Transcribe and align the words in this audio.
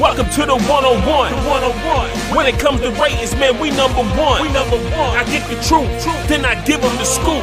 Welcome 0.00 0.30
to 0.30 0.46
the 0.46 0.54
one 0.70 0.84
on 0.84 1.04
one. 1.04 1.32
One 1.44 1.64
on 1.64 1.74
one. 1.84 2.08
When 2.36 2.46
it 2.46 2.60
comes 2.60 2.80
to 2.82 2.90
ratings, 3.02 3.34
man, 3.34 3.58
we 3.58 3.70
number 3.70 4.04
one. 4.14 4.42
We 4.42 4.52
number 4.52 4.76
one. 4.94 5.16
I 5.18 5.24
get 5.24 5.42
the 5.50 5.56
truth, 5.66 5.90
truth, 6.04 6.28
then 6.28 6.44
I 6.44 6.54
give 6.64 6.80
them 6.80 6.96
the 6.98 7.04
scoop. 7.04 7.42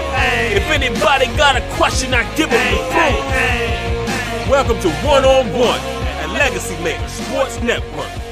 If 0.56 0.64
anybody 0.72 1.26
got 1.36 1.58
a 1.58 1.62
question, 1.76 2.14
I 2.14 2.24
give 2.36 2.50
them 2.50 2.64
the 2.72 2.80
proof. 2.96 4.50
Welcome 4.50 4.80
to 4.80 4.90
One 5.06 5.26
on 5.26 5.52
One 5.52 5.80
at 6.24 6.30
Legacy 6.32 6.82
Maker 6.82 7.06
Sports 7.10 7.62
Network. 7.62 8.25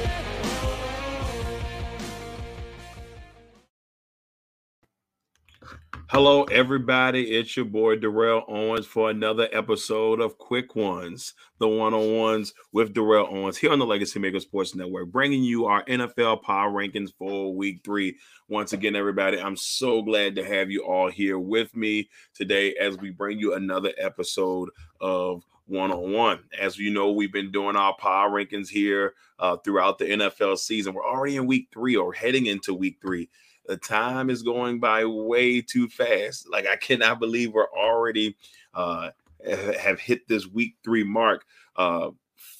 Hello, 6.14 6.44
everybody. 6.44 7.32
It's 7.32 7.56
your 7.56 7.66
boy 7.66 7.96
Darrell 7.96 8.44
Owens 8.46 8.86
for 8.86 9.10
another 9.10 9.48
episode 9.50 10.20
of 10.20 10.38
Quick 10.38 10.76
Ones, 10.76 11.34
the 11.58 11.66
one 11.66 11.92
on 11.92 12.16
ones 12.16 12.54
with 12.70 12.94
Darrell 12.94 13.26
Owens 13.28 13.56
here 13.56 13.72
on 13.72 13.80
the 13.80 13.84
Legacy 13.84 14.20
Maker 14.20 14.38
Sports 14.38 14.76
Network, 14.76 15.10
bringing 15.10 15.42
you 15.42 15.66
our 15.66 15.84
NFL 15.86 16.44
power 16.44 16.70
rankings 16.70 17.12
for 17.18 17.52
week 17.52 17.80
three. 17.84 18.16
Once 18.48 18.72
again, 18.72 18.94
everybody, 18.94 19.40
I'm 19.40 19.56
so 19.56 20.02
glad 20.02 20.36
to 20.36 20.44
have 20.44 20.70
you 20.70 20.84
all 20.84 21.10
here 21.10 21.36
with 21.36 21.74
me 21.74 22.08
today 22.32 22.76
as 22.76 22.96
we 22.96 23.10
bring 23.10 23.40
you 23.40 23.54
another 23.54 23.90
episode 23.98 24.70
of 25.00 25.42
one 25.66 25.90
on 25.90 26.12
one. 26.12 26.44
As 26.56 26.78
you 26.78 26.92
know, 26.92 27.10
we've 27.10 27.32
been 27.32 27.50
doing 27.50 27.74
our 27.74 27.96
power 27.96 28.30
rankings 28.30 28.68
here 28.68 29.14
uh, 29.40 29.56
throughout 29.56 29.98
the 29.98 30.04
NFL 30.04 30.58
season. 30.58 30.94
We're 30.94 31.04
already 31.04 31.38
in 31.38 31.48
week 31.48 31.70
three 31.72 31.96
or 31.96 32.12
heading 32.12 32.46
into 32.46 32.72
week 32.72 32.98
three 33.02 33.28
the 33.66 33.76
time 33.76 34.30
is 34.30 34.42
going 34.42 34.80
by 34.80 35.04
way 35.04 35.60
too 35.60 35.88
fast. 35.88 36.48
Like 36.50 36.66
I 36.66 36.76
cannot 36.76 37.20
believe 37.20 37.52
we're 37.52 37.70
already 37.70 38.36
uh, 38.74 39.10
have 39.46 40.00
hit 40.00 40.28
this 40.28 40.46
week 40.46 40.76
three 40.84 41.04
mark. 41.04 41.44
Uh, 41.76 42.10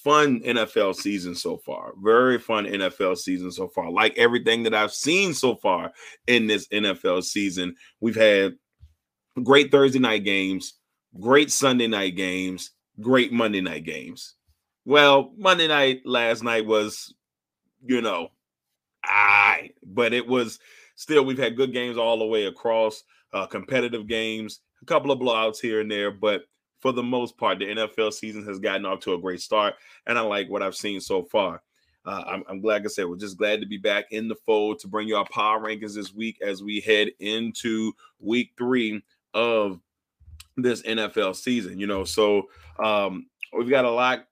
fun 0.05 0.41
NFL 0.41 0.95
season 0.95 1.35
so 1.35 1.57
far. 1.57 1.93
Very 2.03 2.39
fun 2.39 2.67
NFL 2.67 3.17
season 3.17 3.51
so 3.51 3.69
far. 3.69 3.91
Like 3.91 4.17
everything 4.19 4.63
that 4.65 4.75
I've 4.75 4.93
seen 4.93 5.35
so 5.35 5.57
far 5.57 5.93
in 6.27 6.47
this 6.47 6.69
NFL 6.69 7.25
season, 7.25 7.75
we've 8.01 8.17
had 8.17 8.55
great 9.43 9.71
Thursday 9.71 9.99
night 9.99 10.25
games, 10.25 10.75
great 11.19 11.51
Sunday 11.51 11.87
night 11.87 12.17
games, 12.17 12.71
great 13.01 13.33
Monday 13.33 13.61
night 13.61 13.85
games. 13.85 14.35
Well, 14.85 15.33
Monday 15.37 15.69
night 15.69 16.03
last 16.05 16.43
night 16.43 16.67
was, 16.67 17.15
you 17.83 18.03
know, 18.03 18.29
I, 19.03 19.71
but 19.83 20.13
it 20.13 20.27
was 20.27 20.59
still 20.97 21.25
we've 21.25 21.39
had 21.39 21.57
good 21.57 21.73
games 21.73 21.97
all 21.97 22.19
the 22.19 22.27
way 22.27 22.47
across, 22.47 23.03
uh, 23.33 23.47
competitive 23.47 24.07
games, 24.07 24.61
a 24.83 24.87
couple 24.87 25.11
of 25.11 25.19
blowouts 25.19 25.61
here 25.61 25.81
and 25.81 25.91
there, 25.91 26.11
but 26.11 26.43
for 26.81 26.93
the 26.93 27.03
most 27.03 27.39
part, 27.39 27.59
the 27.59 27.65
NFL 27.65 28.13
season 28.13 28.45
has 28.45 28.59
gotten 28.59 28.85
off 28.85 29.01
to 29.01 29.15
a 29.15 29.19
great 29.19 29.41
start, 29.41 29.75
and 30.07 30.19
I 30.19 30.21
like 30.21 30.51
what 30.51 30.63
I've 30.63 30.77
seen 30.77 31.01
so 31.01 31.23
far. 31.23 31.63
Uh, 32.07 32.23
I'm, 32.27 32.45
I'm, 32.49 32.61
glad, 32.61 32.83
like 32.83 32.85
I 32.85 32.89
said, 32.89 33.07
we're 33.07 33.17
just 33.17 33.39
glad 33.39 33.61
to 33.63 33.67
be 33.67 33.79
back 33.79 34.05
in 34.11 34.29
the 34.29 34.35
fold 34.35 34.79
to 34.81 34.89
bring 34.89 35.09
you 35.09 35.17
our 35.17 35.27
power 35.31 35.59
rankings 35.59 35.95
this 35.95 36.13
week 36.13 36.39
as 36.43 36.63
we 36.63 36.81
head 36.81 37.09
into 37.21 37.93
week 38.21 38.51
three 38.59 39.03
of 39.33 39.81
this 40.59 40.83
NFL 40.83 41.35
season. 41.37 41.79
You 41.79 41.87
know, 41.87 42.05
so 42.05 42.49
um, 42.79 43.27
we've 43.57 43.71
got 43.71 43.87
a 43.87 43.91
lot 43.91 44.27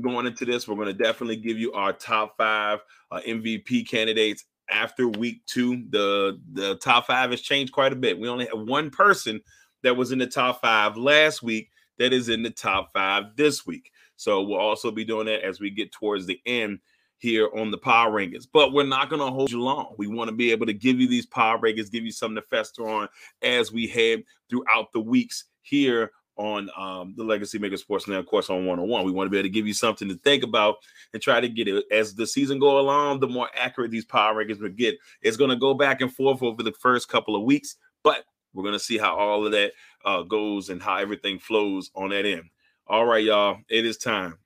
going 0.00 0.26
into 0.26 0.46
this. 0.46 0.66
We're 0.66 0.76
going 0.76 0.86
to 0.86 0.94
definitely 0.94 1.36
give 1.36 1.58
you 1.58 1.74
our 1.74 1.92
top 1.92 2.36
five 2.38 2.80
uh, 3.10 3.20
MVP 3.26 3.86
candidates 3.88 4.46
after 4.70 5.08
week 5.08 5.44
two, 5.46 5.84
the 5.90 6.40
the 6.52 6.76
top 6.76 7.06
five 7.06 7.30
has 7.30 7.40
changed 7.40 7.72
quite 7.72 7.92
a 7.92 7.96
bit. 7.96 8.18
We 8.18 8.28
only 8.28 8.46
have 8.46 8.68
one 8.68 8.90
person 8.90 9.40
that 9.82 9.96
was 9.96 10.12
in 10.12 10.18
the 10.18 10.26
top 10.26 10.60
five 10.60 10.96
last 10.96 11.42
week 11.42 11.70
that 11.98 12.12
is 12.12 12.28
in 12.28 12.42
the 12.42 12.50
top 12.50 12.92
five 12.92 13.36
this 13.36 13.66
week. 13.66 13.92
So 14.16 14.42
we'll 14.42 14.58
also 14.58 14.90
be 14.90 15.04
doing 15.04 15.26
that 15.26 15.42
as 15.44 15.60
we 15.60 15.70
get 15.70 15.92
towards 15.92 16.26
the 16.26 16.40
end 16.46 16.80
here 17.18 17.48
on 17.54 17.70
the 17.70 17.78
power 17.78 18.10
rankings. 18.10 18.46
But 18.50 18.72
we're 18.72 18.84
not 18.84 19.10
going 19.10 19.20
to 19.20 19.30
hold 19.30 19.50
you 19.50 19.60
long. 19.60 19.94
We 19.98 20.06
want 20.06 20.28
to 20.28 20.36
be 20.36 20.50
able 20.50 20.66
to 20.66 20.72
give 20.72 20.98
you 21.00 21.08
these 21.08 21.26
power 21.26 21.58
rankings, 21.58 21.90
give 21.90 22.04
you 22.04 22.12
something 22.12 22.36
to 22.36 22.48
fester 22.48 22.88
on 22.88 23.08
as 23.42 23.72
we 23.72 23.86
head 23.86 24.24
throughout 24.48 24.92
the 24.92 25.00
weeks 25.00 25.44
here 25.62 26.10
on 26.36 26.70
um, 26.76 27.14
the 27.16 27.24
Legacy 27.24 27.58
Maker 27.58 27.76
Sports 27.76 28.08
Now, 28.08 28.18
of 28.18 28.26
course, 28.26 28.50
on 28.50 28.66
one 28.66 28.78
on 28.78 28.88
one. 28.88 29.04
We 29.04 29.12
want 29.12 29.26
to 29.26 29.30
be 29.30 29.38
able 29.38 29.48
to 29.48 29.52
give 29.52 29.66
you 29.66 29.74
something 29.74 30.08
to 30.08 30.14
think 30.16 30.42
about 30.42 30.76
and 31.12 31.22
try 31.22 31.40
to 31.40 31.48
get 31.48 31.68
it 31.68 31.84
as 31.90 32.14
the 32.14 32.26
season 32.26 32.58
go 32.58 32.78
along. 32.78 33.20
The 33.20 33.28
more 33.28 33.48
accurate 33.54 33.90
these 33.90 34.04
power 34.04 34.34
rankings 34.34 34.60
will 34.60 34.70
get, 34.70 34.96
it's 35.22 35.36
going 35.36 35.50
to 35.50 35.56
go 35.56 35.74
back 35.74 36.00
and 36.00 36.12
forth 36.12 36.42
over 36.42 36.62
the 36.62 36.72
first 36.72 37.08
couple 37.08 37.36
of 37.36 37.42
weeks, 37.42 37.76
but 38.02 38.24
we're 38.54 38.62
going 38.64 38.74
to 38.74 38.78
see 38.78 38.98
how 38.98 39.16
all 39.16 39.44
of 39.44 39.52
that 39.52 39.72
uh, 40.04 40.22
goes 40.22 40.70
and 40.70 40.82
how 40.82 40.96
everything 40.96 41.38
flows 41.38 41.90
on 41.94 42.10
that 42.10 42.24
end. 42.24 42.44
All 42.86 43.06
right, 43.06 43.24
y'all, 43.24 43.58
it 43.68 43.84
is 43.84 43.96
time. 43.96 44.38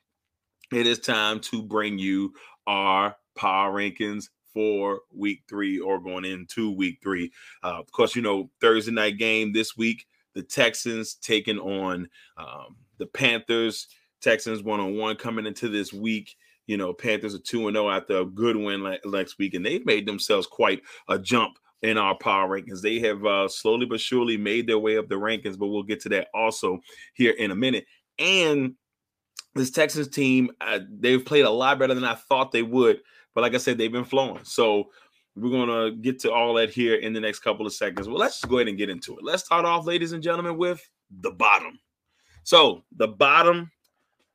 It 0.73 0.87
is 0.87 0.99
time 0.99 1.41
to 1.41 1.63
bring 1.63 1.99
you 1.99 2.35
our 2.67 3.17
power 3.37 3.73
rankings 3.73 4.29
for 4.53 5.01
week 5.13 5.43
three 5.49 5.79
or 5.79 6.01
going 6.01 6.25
into 6.25 6.71
week 6.71 6.99
three. 7.03 7.33
Uh, 7.63 7.79
of 7.79 7.91
course, 7.93 8.15
you 8.15 8.23
know, 8.23 8.51
Thursday 8.61 8.93
night 8.93 9.19
game 9.19 9.53
this 9.53 9.77
week 9.77 10.07
the 10.35 10.43
Texans 10.43 11.15
taking 11.15 11.59
on 11.59 12.09
um, 12.37 12.77
the 12.99 13.07
Panthers. 13.07 13.89
Texans 14.21 14.63
one 14.63 14.81
on 14.81 14.97
one 14.97 15.17
coming 15.17 15.47
into 15.47 15.69
this 15.69 15.93
week. 15.93 16.35
You 16.67 16.77
know, 16.79 16.95
Panthers 16.95 17.35
are 17.35 17.41
2 17.41 17.71
0 17.71 17.91
after 17.91 18.19
a 18.19 18.25
good 18.25 18.57
win 18.57 18.83
last 19.05 19.39
week, 19.39 19.55
and 19.55 19.65
they've 19.65 19.85
made 19.85 20.07
themselves 20.07 20.47
quite 20.47 20.83
a 21.09 21.19
jump 21.19 21.59
in 21.83 21.99
our 21.99 22.17
power 22.17 22.49
rankings. 22.49 22.81
They 22.81 22.99
have 23.01 23.25
uh, 23.27 23.49
slowly 23.49 23.85
but 23.85 24.01
surely 24.01 24.39
made 24.39 24.67
their 24.67 24.79
way 24.79 24.97
up 24.97 25.09
the 25.09 25.17
rankings, 25.17 25.59
but 25.59 25.67
we'll 25.67 25.83
get 25.83 26.01
to 26.01 26.09
that 26.11 26.29
also 26.35 26.81
here 27.13 27.33
in 27.33 27.51
a 27.51 27.55
minute. 27.55 27.85
And 28.19 28.75
this 29.55 29.71
Texans 29.71 30.09
team, 30.09 30.51
uh, 30.63 30.81
they've 30.89 31.25
played 31.25 31.45
a 31.45 31.51
lot 31.51 31.79
better 31.79 31.95
than 31.95 32.05
I 32.05 32.15
thought 32.15 32.53
they 32.53 32.63
would. 32.63 33.01
But 33.35 33.43
like 33.43 33.55
I 33.55 33.59
said, 33.59 33.77
they've 33.77 33.93
been 33.93 34.05
flowing. 34.05 34.45
So 34.45 34.91
we're 35.37 35.51
to 35.67 35.97
get 35.97 36.21
to 36.21 36.33
all 36.33 36.55
that 36.55 36.71
here 36.71 36.95
in 36.95 37.13
the 37.13 37.21
next 37.21 37.41
couple 37.41 37.67
of 37.67 37.73
seconds. 37.73 38.09
Well, 38.09 38.19
let's 38.19 38.41
just 38.41 38.49
go 38.49 38.59
ahead 38.59 38.69
and 38.69 38.79
get 38.79 38.91
into 38.91 39.19
it. 39.19 39.25
Let's 39.25 39.45
start 39.45 39.65
off, 39.65 39.87
ladies 39.87 40.13
and 40.13 40.23
gentlemen, 40.23 40.57
with 40.57 40.89
the 41.11 41.33
bottom. 41.33 41.79
So, 42.45 42.85
the 42.97 43.09
bottom 43.09 43.71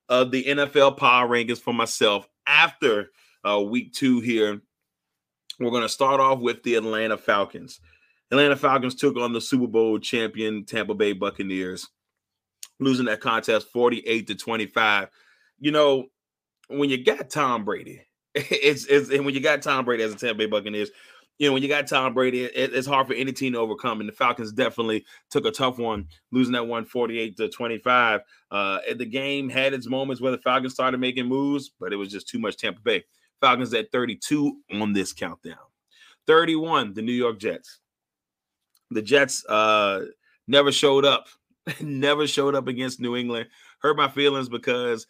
of 0.10 0.32
the 0.32 0.44
NFL 0.44 0.98
power 0.98 1.28
rankings 1.28 1.62
for 1.62 1.74
myself 1.74 2.28
after 2.48 3.12
uh, 3.48 3.62
week 3.62 3.94
two 3.94 4.20
here, 4.20 4.62
we're 5.60 5.70
to 5.84 5.90
start 5.90 6.20
off 6.20 6.40
with 6.40 6.64
the 6.64 6.76
Atlanta 6.76 7.18
Falcons. 7.18 7.80
Atlanta 8.32 8.56
Falcons 8.56 8.96
took 8.96 9.18
on 9.18 9.34
the 9.34 9.42
Super 9.42 9.68
Bowl 9.68 10.00
champion 10.00 10.66
Tampa 10.66 10.94
Bay 10.94 11.14
Buccaneers, 11.14 11.88
losing 12.80 13.06
that 13.06 13.22
contest 13.22 13.68
48 13.72 14.28
to 14.28 14.36
25. 14.36 15.10
You 15.60 15.72
know, 15.72 16.06
when 16.68 16.90
you 16.90 17.04
got 17.04 17.30
Tom 17.30 17.66
Brady, 17.66 18.02
it's, 18.36 18.86
it's 18.86 19.10
and 19.10 19.26
when 19.26 19.34
you 19.34 19.42
got 19.42 19.62
Tom 19.62 19.86
Brady 19.86 20.04
as 20.04 20.14
a 20.14 20.16
Tampa 20.16 20.36
Bay 20.36 20.46
Buccaneers, 20.46 20.90
you 21.38 21.48
know 21.48 21.54
when 21.54 21.64
you 21.64 21.70
got 21.70 21.88
Tom 21.88 22.14
Brady, 22.14 22.44
it, 22.44 22.74
it's 22.74 22.88
hard 22.88 23.08
for 23.08 23.14
any 23.14 23.32
team 23.32 23.54
to 23.54 23.60
overcome. 23.60 24.02
And 24.02 24.10
the 24.10 24.14
Falcons 24.14 24.52
definitely 24.52 25.06
took 25.32 25.46
a 25.46 25.52
tough 25.52 25.78
one, 25.78 26.08
losing 26.32 26.54
that 26.54 26.68
one 26.68 26.86
forty-eight 26.86 27.38
to 27.38 27.50
25. 27.50 28.22
Uh, 28.52 28.80
the 28.96 29.06
game 29.06 29.50
had 29.50 29.74
its 29.74 29.88
moments 29.88 30.22
where 30.22 30.32
the 30.32 30.38
Falcons 30.38 30.74
started 30.74 31.00
making 31.00 31.28
moves, 31.28 31.72
but 31.80 31.94
it 31.94 31.96
was 31.96 32.12
just 32.12 32.28
too 32.28 32.40
much 32.40 32.58
Tampa 32.58 32.82
Bay. 32.82 33.04
Falcons 33.42 33.74
at 33.74 33.92
32 33.92 34.58
on 34.74 34.94
this 34.94 35.14
countdown. 35.14 35.56
31, 36.28 36.94
the 36.94 37.02
New 37.02 37.14
York 37.14 37.40
Jets. 37.40 37.80
The 38.92 39.02
Jets 39.02 39.46
uh, 39.46 40.06
never 40.48 40.72
showed 40.72 41.06
up, 41.06 41.28
never 41.82 42.28
showed 42.28 42.56
up 42.56 42.68
against 42.68 43.00
New 43.00 43.16
England. 43.16 43.48
Hurt 43.80 43.98
my 43.98 44.10
feelings 44.10 44.50
because 44.50 45.08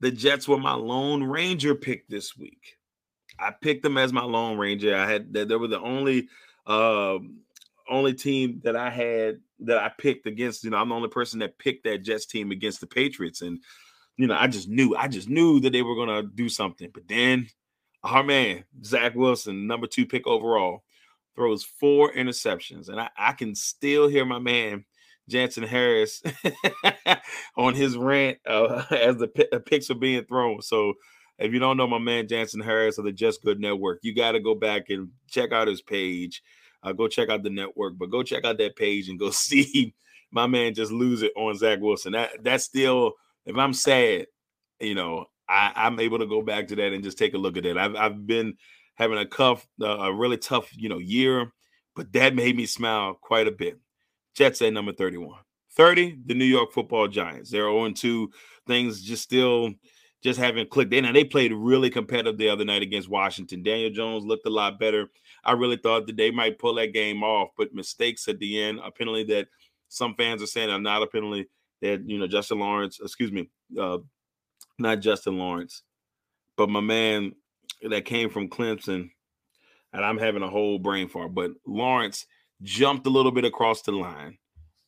the 0.00 0.10
Jets 0.10 0.46
were 0.48 0.58
my 0.58 0.74
Lone 0.74 1.22
Ranger 1.22 1.74
pick 1.74 2.08
this 2.08 2.36
week. 2.36 2.76
I 3.38 3.50
picked 3.50 3.82
them 3.82 3.98
as 3.98 4.12
my 4.12 4.22
Lone 4.22 4.58
Ranger. 4.58 4.96
I 4.96 5.10
had 5.10 5.32
that 5.34 5.48
they 5.48 5.56
were 5.56 5.68
the 5.68 5.80
only 5.80 6.28
um 6.66 7.40
only 7.88 8.14
team 8.14 8.60
that 8.64 8.76
I 8.76 8.90
had 8.90 9.40
that 9.60 9.78
I 9.78 9.90
picked 9.98 10.26
against. 10.26 10.64
You 10.64 10.70
know, 10.70 10.78
I'm 10.78 10.88
the 10.88 10.94
only 10.94 11.08
person 11.08 11.40
that 11.40 11.58
picked 11.58 11.84
that 11.84 12.02
Jets 12.02 12.26
team 12.26 12.50
against 12.50 12.80
the 12.80 12.86
Patriots. 12.86 13.42
And 13.42 13.60
you 14.16 14.26
know, 14.26 14.36
I 14.38 14.46
just 14.46 14.68
knew, 14.68 14.94
I 14.96 15.08
just 15.08 15.28
knew 15.28 15.60
that 15.60 15.72
they 15.72 15.82
were 15.82 15.96
gonna 15.96 16.22
do 16.22 16.48
something. 16.48 16.90
But 16.92 17.08
then 17.08 17.48
our 18.02 18.22
man, 18.22 18.64
Zach 18.84 19.14
Wilson, 19.14 19.66
number 19.66 19.86
two 19.86 20.06
pick 20.06 20.26
overall, 20.26 20.84
throws 21.34 21.64
four 21.64 22.12
interceptions. 22.12 22.88
And 22.88 23.00
I, 23.00 23.10
I 23.16 23.32
can 23.32 23.54
still 23.54 24.08
hear 24.08 24.24
my 24.24 24.38
man 24.38 24.84
Jansen 25.28 25.64
Harris 25.64 26.22
on 27.56 27.74
his 27.74 27.96
rant 27.96 28.38
uh, 28.46 28.84
as 28.90 29.16
the 29.16 29.28
p- 29.28 29.58
picks 29.66 29.90
are 29.90 29.94
being 29.94 30.24
thrown. 30.24 30.62
So 30.62 30.94
if 31.38 31.52
you 31.52 31.58
don't 31.58 31.76
know 31.76 31.86
my 31.86 31.98
man 31.98 32.28
Jansen 32.28 32.60
Harris 32.60 32.98
of 32.98 33.04
the 33.04 33.12
Just 33.12 33.42
Good 33.42 33.60
Network, 33.60 34.00
you 34.02 34.14
got 34.14 34.32
to 34.32 34.40
go 34.40 34.54
back 34.54 34.84
and 34.90 35.08
check 35.28 35.52
out 35.52 35.68
his 35.68 35.82
page. 35.82 36.42
Uh, 36.82 36.92
go 36.92 37.08
check 37.08 37.30
out 37.30 37.42
the 37.42 37.50
network, 37.50 37.94
but 37.96 38.10
go 38.10 38.22
check 38.22 38.44
out 38.44 38.58
that 38.58 38.76
page 38.76 39.08
and 39.08 39.18
go 39.18 39.30
see 39.32 39.94
my 40.30 40.46
man 40.46 40.74
just 40.74 40.92
lose 40.92 41.22
it 41.22 41.32
on 41.36 41.56
Zach 41.56 41.80
Wilson. 41.80 42.12
That 42.12 42.42
that's 42.42 42.64
still, 42.64 43.12
if 43.46 43.56
I'm 43.56 43.72
sad, 43.72 44.26
you 44.80 44.94
know, 44.94 45.26
I, 45.48 45.72
I'm 45.74 46.00
able 46.00 46.18
to 46.18 46.26
go 46.26 46.42
back 46.42 46.68
to 46.68 46.76
that 46.76 46.92
and 46.92 47.04
just 47.04 47.16
take 47.18 47.34
a 47.34 47.38
look 47.38 47.56
at 47.56 47.66
it. 47.66 47.76
I've 47.76 47.94
I've 47.96 48.26
been 48.26 48.54
having 48.96 49.18
a 49.18 49.24
tough, 49.24 49.66
uh, 49.80 49.86
a 49.86 50.14
really 50.14 50.36
tough, 50.36 50.70
you 50.76 50.88
know, 50.88 50.98
year, 50.98 51.52
but 51.96 52.12
that 52.12 52.34
made 52.34 52.56
me 52.56 52.66
smile 52.66 53.14
quite 53.20 53.48
a 53.48 53.52
bit. 53.52 53.78
Jets 54.34 54.62
at 54.62 54.72
number 54.72 54.92
31. 54.92 55.38
30, 55.76 56.18
the 56.26 56.34
New 56.34 56.44
York 56.44 56.72
Football 56.72 57.08
Giants. 57.08 57.50
They're 57.50 57.62
0 57.62 57.90
2. 57.90 58.30
Things 58.66 59.02
just 59.02 59.22
still 59.22 59.70
just 60.22 60.40
haven't 60.40 60.70
clicked. 60.70 60.94
in. 60.94 61.04
and 61.04 61.14
they 61.14 61.24
played 61.24 61.52
really 61.52 61.90
competitive 61.90 62.38
the 62.38 62.48
other 62.48 62.64
night 62.64 62.82
against 62.82 63.10
Washington. 63.10 63.62
Daniel 63.62 63.90
Jones 63.90 64.24
looked 64.24 64.46
a 64.46 64.50
lot 64.50 64.80
better. 64.80 65.10
I 65.44 65.52
really 65.52 65.76
thought 65.76 66.06
that 66.06 66.16
they 66.16 66.30
might 66.30 66.58
pull 66.58 66.74
that 66.76 66.94
game 66.94 67.22
off, 67.22 67.50
but 67.58 67.74
mistakes 67.74 68.26
at 68.26 68.38
the 68.38 68.62
end, 68.62 68.80
a 68.82 68.90
penalty 68.90 69.24
that 69.24 69.48
some 69.88 70.14
fans 70.14 70.42
are 70.42 70.46
saying 70.46 70.70
are 70.70 70.80
not 70.80 71.02
a 71.02 71.06
penalty 71.06 71.46
that, 71.82 72.08
you 72.08 72.18
know, 72.18 72.26
Justin 72.26 72.60
Lawrence, 72.60 73.00
excuse 73.02 73.30
me, 73.30 73.50
uh, 73.78 73.98
not 74.78 75.00
Justin 75.00 75.36
Lawrence, 75.36 75.82
but 76.56 76.70
my 76.70 76.80
man 76.80 77.32
that 77.82 78.06
came 78.06 78.30
from 78.30 78.48
Clemson, 78.48 79.10
and 79.92 80.04
I'm 80.04 80.18
having 80.18 80.42
a 80.42 80.48
whole 80.48 80.78
brain 80.78 81.08
fart, 81.08 81.34
but 81.34 81.50
Lawrence 81.66 82.24
jumped 82.64 83.06
a 83.06 83.10
little 83.10 83.30
bit 83.30 83.44
across 83.44 83.82
the 83.82 83.92
line. 83.92 84.38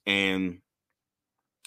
And 0.07 0.59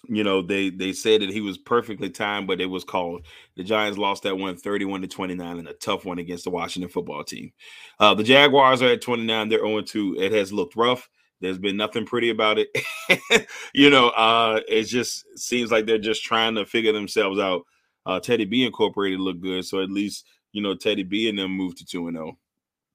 you 0.07 0.23
know 0.23 0.41
they 0.41 0.69
they 0.69 0.93
said 0.93 1.21
that 1.21 1.29
he 1.29 1.41
was 1.41 1.57
perfectly 1.57 2.09
timed 2.09 2.47
but 2.47 2.61
it 2.61 2.65
was 2.65 2.85
called 2.85 3.25
the 3.57 3.63
giants 3.63 3.97
lost 3.97 4.23
that 4.23 4.37
one 4.37 4.55
31 4.55 5.01
to 5.01 5.07
29 5.07 5.59
and 5.59 5.67
a 5.67 5.73
tough 5.73 6.05
one 6.05 6.19
against 6.19 6.45
the 6.45 6.49
washington 6.49 6.89
football 6.89 7.23
team. 7.23 7.51
Uh, 7.99 8.13
the 8.13 8.23
jaguars 8.23 8.81
are 8.81 8.93
at 8.93 9.01
29 9.01 9.49
they're 9.49 9.59
0 9.59 9.81
2 9.81 10.15
it 10.19 10.31
has 10.31 10.53
looked 10.53 10.75
rough. 10.75 11.09
There's 11.41 11.57
been 11.57 11.77
nothing 11.77 12.05
pretty 12.05 12.29
about 12.29 12.57
it. 12.59 12.69
You 13.73 13.89
know 13.89 14.09
uh 14.09 14.61
it 14.67 14.83
just 14.83 15.25
seems 15.37 15.71
like 15.71 15.85
they're 15.85 15.97
just 15.97 16.23
trying 16.23 16.55
to 16.55 16.65
figure 16.65 16.93
themselves 16.93 17.39
out. 17.39 17.63
Uh 18.05 18.19
teddy 18.19 18.45
b 18.45 18.65
incorporated 18.65 19.19
looked 19.19 19.41
good 19.41 19.65
so 19.65 19.81
at 19.81 19.91
least 19.91 20.25
you 20.53 20.61
know 20.61 20.75
teddy 20.75 21.03
b 21.03 21.27
and 21.29 21.37
them 21.37 21.51
moved 21.51 21.77
to 21.77 21.85
2 21.85 22.07
and 22.07 22.15
0 22.15 22.37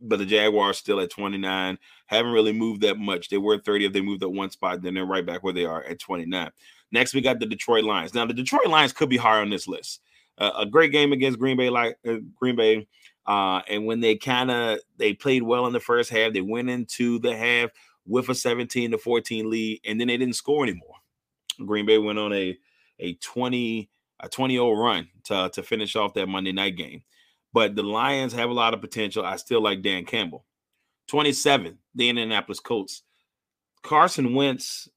but 0.01 0.19
the 0.19 0.27
Jaguars 0.27 0.79
still 0.79 1.01
at 1.01 1.11
29. 1.11 1.79
Haven't 2.07 2.33
really 2.33 2.53
moved 2.53 2.83
that 2.83 2.99
much. 2.99 3.29
They 3.29 3.39
were 3.39 3.59
30 3.59 3.87
if 3.87 3.93
they 3.93 4.01
moved 4.01 4.23
up 4.23 4.33
one 4.33 4.51
spot, 4.51 4.83
then 4.83 4.95
they're 4.95 5.05
right 5.05 5.25
back 5.25 5.43
where 5.43 5.53
they 5.53 5.65
are 5.65 5.85
at 5.85 5.99
29. 5.99 6.51
Next, 6.93 7.15
we 7.15 7.21
got 7.21 7.41
the 7.41 7.47
Detroit 7.47 7.85
Lions. 7.85 8.15
Now, 8.15 8.27
the 8.27 8.35
Detroit 8.35 8.69
Lions 8.69 8.93
could 8.93 9.09
be 9.09 9.17
higher 9.17 9.41
on 9.41 9.51
this 9.51 9.67
list. 9.67 10.01
Uh, 10.39 10.51
a 10.59 10.67
great 10.67 10.93
game 10.93 11.13
against 11.13 11.39
Green 11.39 11.57
Bay, 11.57 11.71
like 11.71 11.97
uh, 12.09 12.17
Green 12.37 12.57
Bay, 12.57 12.87
uh, 13.27 13.63
and 13.69 13.87
when 13.87 14.01
they 14.01 14.17
kind 14.17 14.51
of 14.51 14.79
they 14.97 15.15
played 15.15 15.43
well 15.43 15.67
in 15.67 15.73
the 15.73 15.81
first 15.81 16.11
half, 16.11 16.33
they 16.33 16.41
went 16.41 16.69
into 16.69 17.19
the 17.21 17.37
half 17.37 17.71
with 18.07 18.29
a 18.29 18.35
17 18.35 18.91
to 18.91 18.99
14 18.99 19.49
lead, 19.49 19.81
and 19.85 20.01
then 20.01 20.09
they 20.09 20.17
didn't 20.17 20.35
score 20.35 20.65
anymore. 20.65 20.97
Green 21.65 21.87
Bay 21.87 21.99
went 21.99 22.19
on 22.19 22.33
a 22.33 22.57
a 22.99 23.15
20 23.15 23.89
a 24.21 24.29
20 24.29 24.55
0 24.55 24.73
run 24.73 25.09
to, 25.25 25.51
to 25.53 25.63
finish 25.63 25.97
off 25.97 26.15
that 26.15 26.29
Monday 26.29 26.53
night 26.53 26.77
game. 26.77 27.03
But 27.55 27.77
the 27.77 27.85
Lions 27.85 28.33
have 28.33 28.51
a 28.51 28.55
lot 28.55 28.75
of 28.75 28.81
potential. 28.81 29.25
I 29.25 29.37
still 29.37 29.63
like 29.63 29.81
Dan 29.81 30.05
Campbell. 30.05 30.45
27, 31.09 31.79
the 31.95 32.09
Indianapolis 32.09 32.59
Colts. 32.59 33.03
Carson 33.85 34.35
Wentz, 34.35 34.89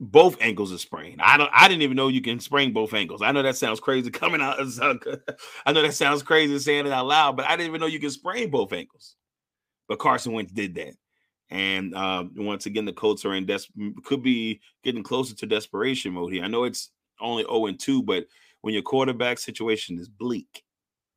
both 0.00 0.38
ankles 0.40 0.72
are 0.72 0.78
sprained. 0.78 1.20
I 1.20 1.36
don't 1.36 1.50
I 1.52 1.68
didn't 1.68 1.82
even 1.82 1.96
know 1.96 2.08
you 2.08 2.22
can 2.22 2.40
sprain 2.40 2.72
both 2.72 2.94
ankles. 2.94 3.20
I 3.20 3.32
know 3.32 3.42
that 3.42 3.56
sounds 3.56 3.80
crazy 3.80 4.10
coming 4.10 4.40
out. 4.40 4.58
Of. 4.58 4.80
I 5.66 5.72
know 5.72 5.82
that 5.82 5.92
sounds 5.94 6.22
crazy 6.22 6.58
saying 6.58 6.86
it 6.86 6.92
out 6.92 7.06
loud, 7.06 7.36
but 7.36 7.46
I 7.46 7.50
didn't 7.50 7.68
even 7.68 7.80
know 7.80 7.86
you 7.86 8.00
can 8.00 8.10
sprain 8.10 8.50
both 8.50 8.72
ankles. 8.72 9.16
But 9.86 9.98
Carson 9.98 10.32
Wentz 10.32 10.52
did 10.52 10.74
that. 10.76 10.94
And 11.50 11.94
uh, 11.94 12.24
once 12.34 12.64
again, 12.64 12.86
the 12.86 12.94
Colts 12.94 13.26
are 13.26 13.34
in 13.34 13.44
des- 13.44 13.68
could 14.04 14.22
be 14.22 14.60
getting 14.82 15.02
closer 15.02 15.34
to 15.34 15.46
desperation 15.46 16.14
mode 16.14 16.32
here. 16.32 16.44
I 16.44 16.48
know 16.48 16.64
it's 16.64 16.90
only 17.20 17.42
0 17.42 17.66
and 17.66 17.78
2, 17.78 18.02
but 18.02 18.24
when 18.62 18.72
your 18.72 18.82
quarterback 18.82 19.38
situation 19.38 19.98
is 19.98 20.08
bleak, 20.08 20.64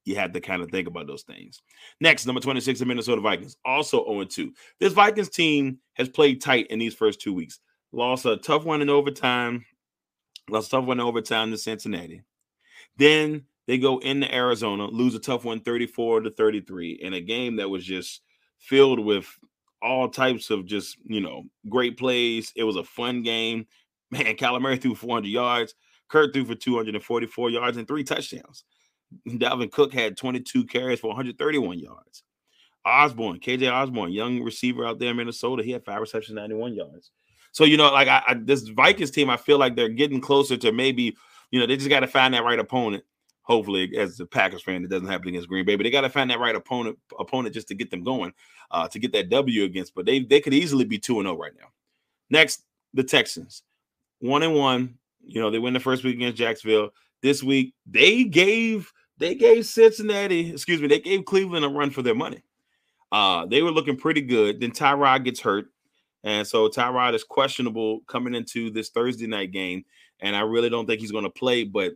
you 0.08 0.16
had 0.16 0.34
to 0.34 0.40
kind 0.40 0.62
of 0.62 0.72
think 0.72 0.88
about 0.88 1.06
those 1.06 1.24
things. 1.24 1.62
Next, 2.00 2.26
number 2.26 2.40
26, 2.40 2.80
the 2.80 2.86
Minnesota 2.86 3.22
Vikings, 3.22 3.58
also 3.66 4.06
0 4.06 4.24
2. 4.24 4.54
This 4.80 4.94
Vikings 4.94 5.30
team 5.30 5.80
has 5.94 6.08
played 6.08 6.42
tight 6.42 6.68
in 6.68 6.80
these 6.80 6.96
first 6.96 7.20
two 7.20 7.34
weeks. 7.34 7.60
Lost 7.92 8.26
a 8.26 8.38
tough 8.38 8.64
one 8.64 8.82
in 8.82 8.90
overtime, 8.90 9.66
lost 10.50 10.68
a 10.68 10.72
tough 10.72 10.86
one 10.86 11.00
in 11.00 11.06
overtime 11.06 11.52
to 11.52 11.58
Cincinnati. 11.58 12.22
Then 12.96 13.44
they 13.68 13.78
go 13.78 13.98
into 14.00 14.34
Arizona, 14.34 14.86
lose 14.86 15.14
a 15.14 15.20
tough 15.20 15.44
one 15.44 15.60
34 15.60 16.22
to 16.22 16.32
33 16.32 17.00
in 17.02 17.14
a 17.14 17.22
game 17.22 17.58
that 17.58 17.70
was 17.70 17.84
just 17.84 18.22
filled 18.60 19.00
with 19.00 19.28
all 19.82 20.08
types 20.08 20.50
of 20.50 20.66
just, 20.66 20.98
you 21.04 21.20
know, 21.20 21.44
great 21.68 21.98
plays. 21.98 22.54
It 22.56 22.64
was 22.64 22.78
a 22.78 22.84
fun 22.84 23.24
game. 23.24 23.68
Man, 24.12 24.38
Kyler 24.38 24.82
threw 24.82 24.96
400 24.96 25.28
yards. 25.28 25.76
Kurt 26.08 26.34
threw 26.34 26.46
for 26.46 26.56
244 26.56 27.50
yards 27.50 27.76
and 27.76 27.86
three 27.86 28.06
touchdowns. 28.06 28.64
Dalvin 29.28 29.72
Cook 29.72 29.94
had 29.94 30.18
22 30.18 30.66
carries 30.66 31.00
for 31.00 31.08
131 31.08 31.80
yards. 31.80 32.24
Osborn, 32.86 33.40
KJ 33.40 33.72
Osborn, 33.72 34.12
young 34.12 34.42
receiver 34.42 34.86
out 34.86 35.00
there 35.00 35.12
in 35.12 35.18
Minnesota, 35.18 35.62
he 35.62 35.72
had 35.72 35.84
five 35.84 36.00
receptions, 36.00 36.36
91 36.36 36.74
yards. 36.74 37.12
So, 37.52 37.64
you 37.64 37.76
know, 37.76 37.92
like 37.92 38.08
I, 38.08 38.22
I, 38.28 38.34
this 38.36 38.68
Vikings 38.68 39.12
team, 39.12 39.30
I 39.30 39.38
feel 39.38 39.58
like 39.58 39.76
they're 39.76 39.90
getting 39.90 40.22
closer 40.22 40.58
to 40.58 40.72
maybe, 40.72 41.16
you 41.52 41.60
know, 41.60 41.66
they 41.66 41.76
just 41.76 41.90
got 41.90 42.02
to 42.02 42.08
find 42.08 42.34
that 42.34 42.44
right 42.44 42.60
opponent. 42.60 43.04
Hopefully, 43.42 43.98
as 43.98 44.20
a 44.20 44.26
Packers 44.26 44.62
fan, 44.62 44.84
it 44.84 44.90
doesn't 44.90 45.08
happen 45.08 45.30
against 45.30 45.48
Green 45.48 45.66
Bay, 45.66 45.78
but 45.78 45.84
they 45.84 45.90
got 45.90 46.02
to 46.02 46.10
find 46.10 46.30
that 46.30 46.40
right 46.40 46.56
opponent 46.56 47.00
opponent 47.18 47.54
just 47.54 47.70
to 47.70 47.76
get 47.76 47.90
them 47.90 48.04
going, 48.04 48.34
uh, 48.72 48.90
to 48.90 49.00
get 49.00 49.14
that 49.14 49.30
W 49.30 49.64
against. 49.64 49.96
But 49.96 50.06
they 50.06 50.20
they 50.20 50.42
could 50.42 50.54
easily 50.54 50.84
be 50.84 51.00
two 51.00 51.20
and 51.20 51.26
zero 51.26 51.36
oh 51.36 51.40
right 51.40 51.54
now. 51.58 51.68
Next, 52.30 52.66
the 52.94 53.04
Texans, 53.04 53.64
one 54.20 54.44
and 54.44 54.54
one. 54.54 54.98
You 55.26 55.42
know, 55.42 55.50
they 55.50 55.60
win 55.60 55.74
the 55.74 55.80
first 55.80 56.04
week 56.04 56.16
against 56.16 56.38
Jacksonville. 56.38 56.90
This 57.22 57.42
week, 57.42 57.74
they 57.86 58.26
gave 58.26 58.92
they 59.18 59.36
gave 59.36 59.66
Cincinnati, 59.66 60.52
excuse 60.52 60.82
me, 60.82 60.88
they 60.88 61.00
gave 61.00 61.26
Cleveland 61.26 61.66
a 61.66 61.70
run 61.70 61.90
for 61.90 62.02
their 62.02 62.16
money. 62.16 62.44
Uh, 63.12 63.46
they 63.46 63.62
were 63.62 63.72
looking 63.72 63.98
pretty 63.98 64.22
good. 64.22 64.60
Then 64.60 64.72
Tyrod 64.72 65.24
gets 65.24 65.40
hurt. 65.40 65.68
And 66.24 66.46
so 66.46 66.68
Tyrod 66.68 67.14
is 67.14 67.24
questionable 67.24 68.02
coming 68.08 68.36
into 68.36 68.70
this 68.70 68.90
Thursday 68.90 69.28
night 69.28 69.52
game. 69.52 69.86
And 70.20 70.36
I 70.36 70.42
really 70.42 70.70
don't 70.70 70.86
think 70.86 71.00
he's 71.00 71.12
going 71.12 71.24
to 71.24 71.30
play. 71.30 71.64
But 71.64 71.94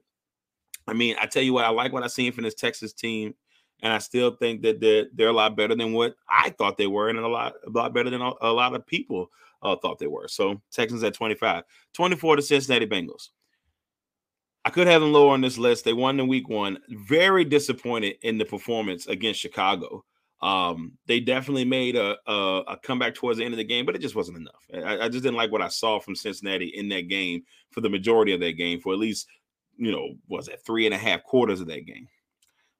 I 0.88 0.94
mean, 0.94 1.16
I 1.20 1.26
tell 1.26 1.44
you 1.44 1.54
what, 1.54 1.66
I 1.66 1.70
like 1.70 1.92
what 1.92 2.04
I've 2.04 2.12
seen 2.12 2.32
from 2.32 2.44
this 2.44 2.56
Texas 2.56 2.94
team. 2.94 3.36
And 3.84 3.92
I 3.92 3.98
still 3.98 4.32
think 4.36 4.62
that 4.62 4.80
they're, 4.80 5.08
they're 5.14 5.30
a 5.30 5.34
lot 5.34 5.56
better 5.56 5.76
than 5.76 5.94
what 5.94 6.16
I 6.30 6.52
thought 6.52 6.78
they 6.78 6.86
were, 6.86 7.10
and 7.10 7.18
a 7.18 7.28
lot, 7.28 7.54
a 7.66 7.70
lot 7.72 7.96
better 7.96 8.12
than 8.12 8.22
a, 8.22 8.32
a 8.42 8.52
lot 8.54 8.76
of 8.76 8.86
people 8.86 9.32
uh, 9.64 9.76
thought 9.76 9.98
they 9.98 10.08
were. 10.08 10.28
So 10.28 10.62
Texans 10.72 11.04
at 11.04 11.16
25, 11.16 11.64
24 11.94 12.36
to 12.36 12.42
Cincinnati 12.44 12.86
Bengals. 12.86 13.30
I 14.64 14.70
could 14.70 14.88
have 14.88 15.02
them 15.02 15.12
lower 15.12 15.34
on 15.34 15.42
this 15.42 15.58
list. 15.58 15.86
They 15.86 15.94
won 15.94 16.20
in 16.20 16.28
week 16.28 16.48
one. 16.48 16.78
Very 16.90 17.44
disappointed 17.44 18.18
in 18.22 18.38
the 18.38 18.46
performance 18.46 19.08
against 19.08 19.40
Chicago. 19.40 20.06
Um, 20.42 20.94
they 21.06 21.20
definitely 21.20 21.66
made 21.66 21.96
a, 21.96 22.18
a, 22.26 22.64
a, 22.68 22.78
comeback 22.82 23.14
towards 23.14 23.38
the 23.38 23.46
end 23.46 23.54
of 23.54 23.60
the 23.60 23.64
game, 23.64 23.86
but 23.86 23.96
it 23.96 24.02
just 24.02 24.16
wasn't 24.16 24.38
enough. 24.38 24.66
I, 24.74 25.06
I, 25.06 25.10
just 25.10 25.24
didn't 25.24 25.38
like 25.38 25.52
what 25.52 25.62
I 25.62 25.68
saw 25.68 26.00
from 26.00 26.16
Cincinnati 26.16 26.74
in 26.76 26.90
that 26.90 27.10
game 27.10 27.44
for 27.70 27.82
the 27.82 27.92
majority 27.92 28.34
of 28.34 28.40
that 28.40 28.54
game, 28.54 28.80
for 28.82 28.92
at 28.92 28.98
least, 28.98 29.28
you 29.78 29.92
know, 29.92 30.16
was 30.30 30.48
it 30.48 30.60
three 30.66 30.88
and 30.88 30.96
a 30.96 30.98
half 30.98 31.24
quarters 31.24 31.62
of 31.62 31.68
that 31.68 31.86
game. 31.86 32.08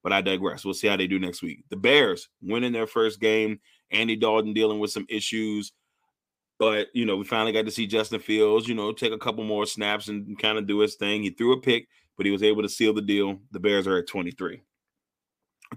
But 0.02 0.12
I 0.12 0.22
digress. 0.22 0.66
We'll 0.66 0.74
see 0.74 0.88
how 0.88 0.98
they 0.98 1.06
do 1.06 1.20
next 1.20 1.44
week. 1.44 1.64
The 1.70 1.78
Bears 1.78 2.30
winning 2.42 2.72
their 2.72 2.88
first 2.88 3.20
game. 3.20 3.60
Andy 3.92 4.16
Dalton 4.16 4.54
dealing 4.54 4.80
with 4.80 4.90
some 4.90 5.06
issues. 5.08 5.72
But 6.62 6.90
you 6.94 7.08
know, 7.08 7.18
we 7.18 7.24
finally 7.24 7.52
got 7.52 7.66
to 7.66 7.72
see 7.72 7.88
Justin 7.88 8.20
Fields, 8.20 8.68
you 8.68 8.76
know, 8.76 8.92
take 8.92 9.12
a 9.12 9.18
couple 9.18 9.44
more 9.44 9.66
snaps 9.66 10.10
and 10.10 10.38
kind 10.38 10.60
of 10.60 10.68
do 10.68 10.78
his 10.78 10.94
thing. 10.94 11.24
He 11.24 11.32
threw 11.32 11.54
a 11.54 11.60
pick, 11.60 11.88
but 12.16 12.28
he 12.28 12.32
was 12.32 12.44
able 12.44 12.62
to 12.62 12.70
seal 12.70 12.94
the 12.94 13.02
deal. 13.02 13.40
The 13.50 13.60
Bears 13.60 13.88
are 13.88 13.98
at 13.98 14.06
23. 14.06 14.62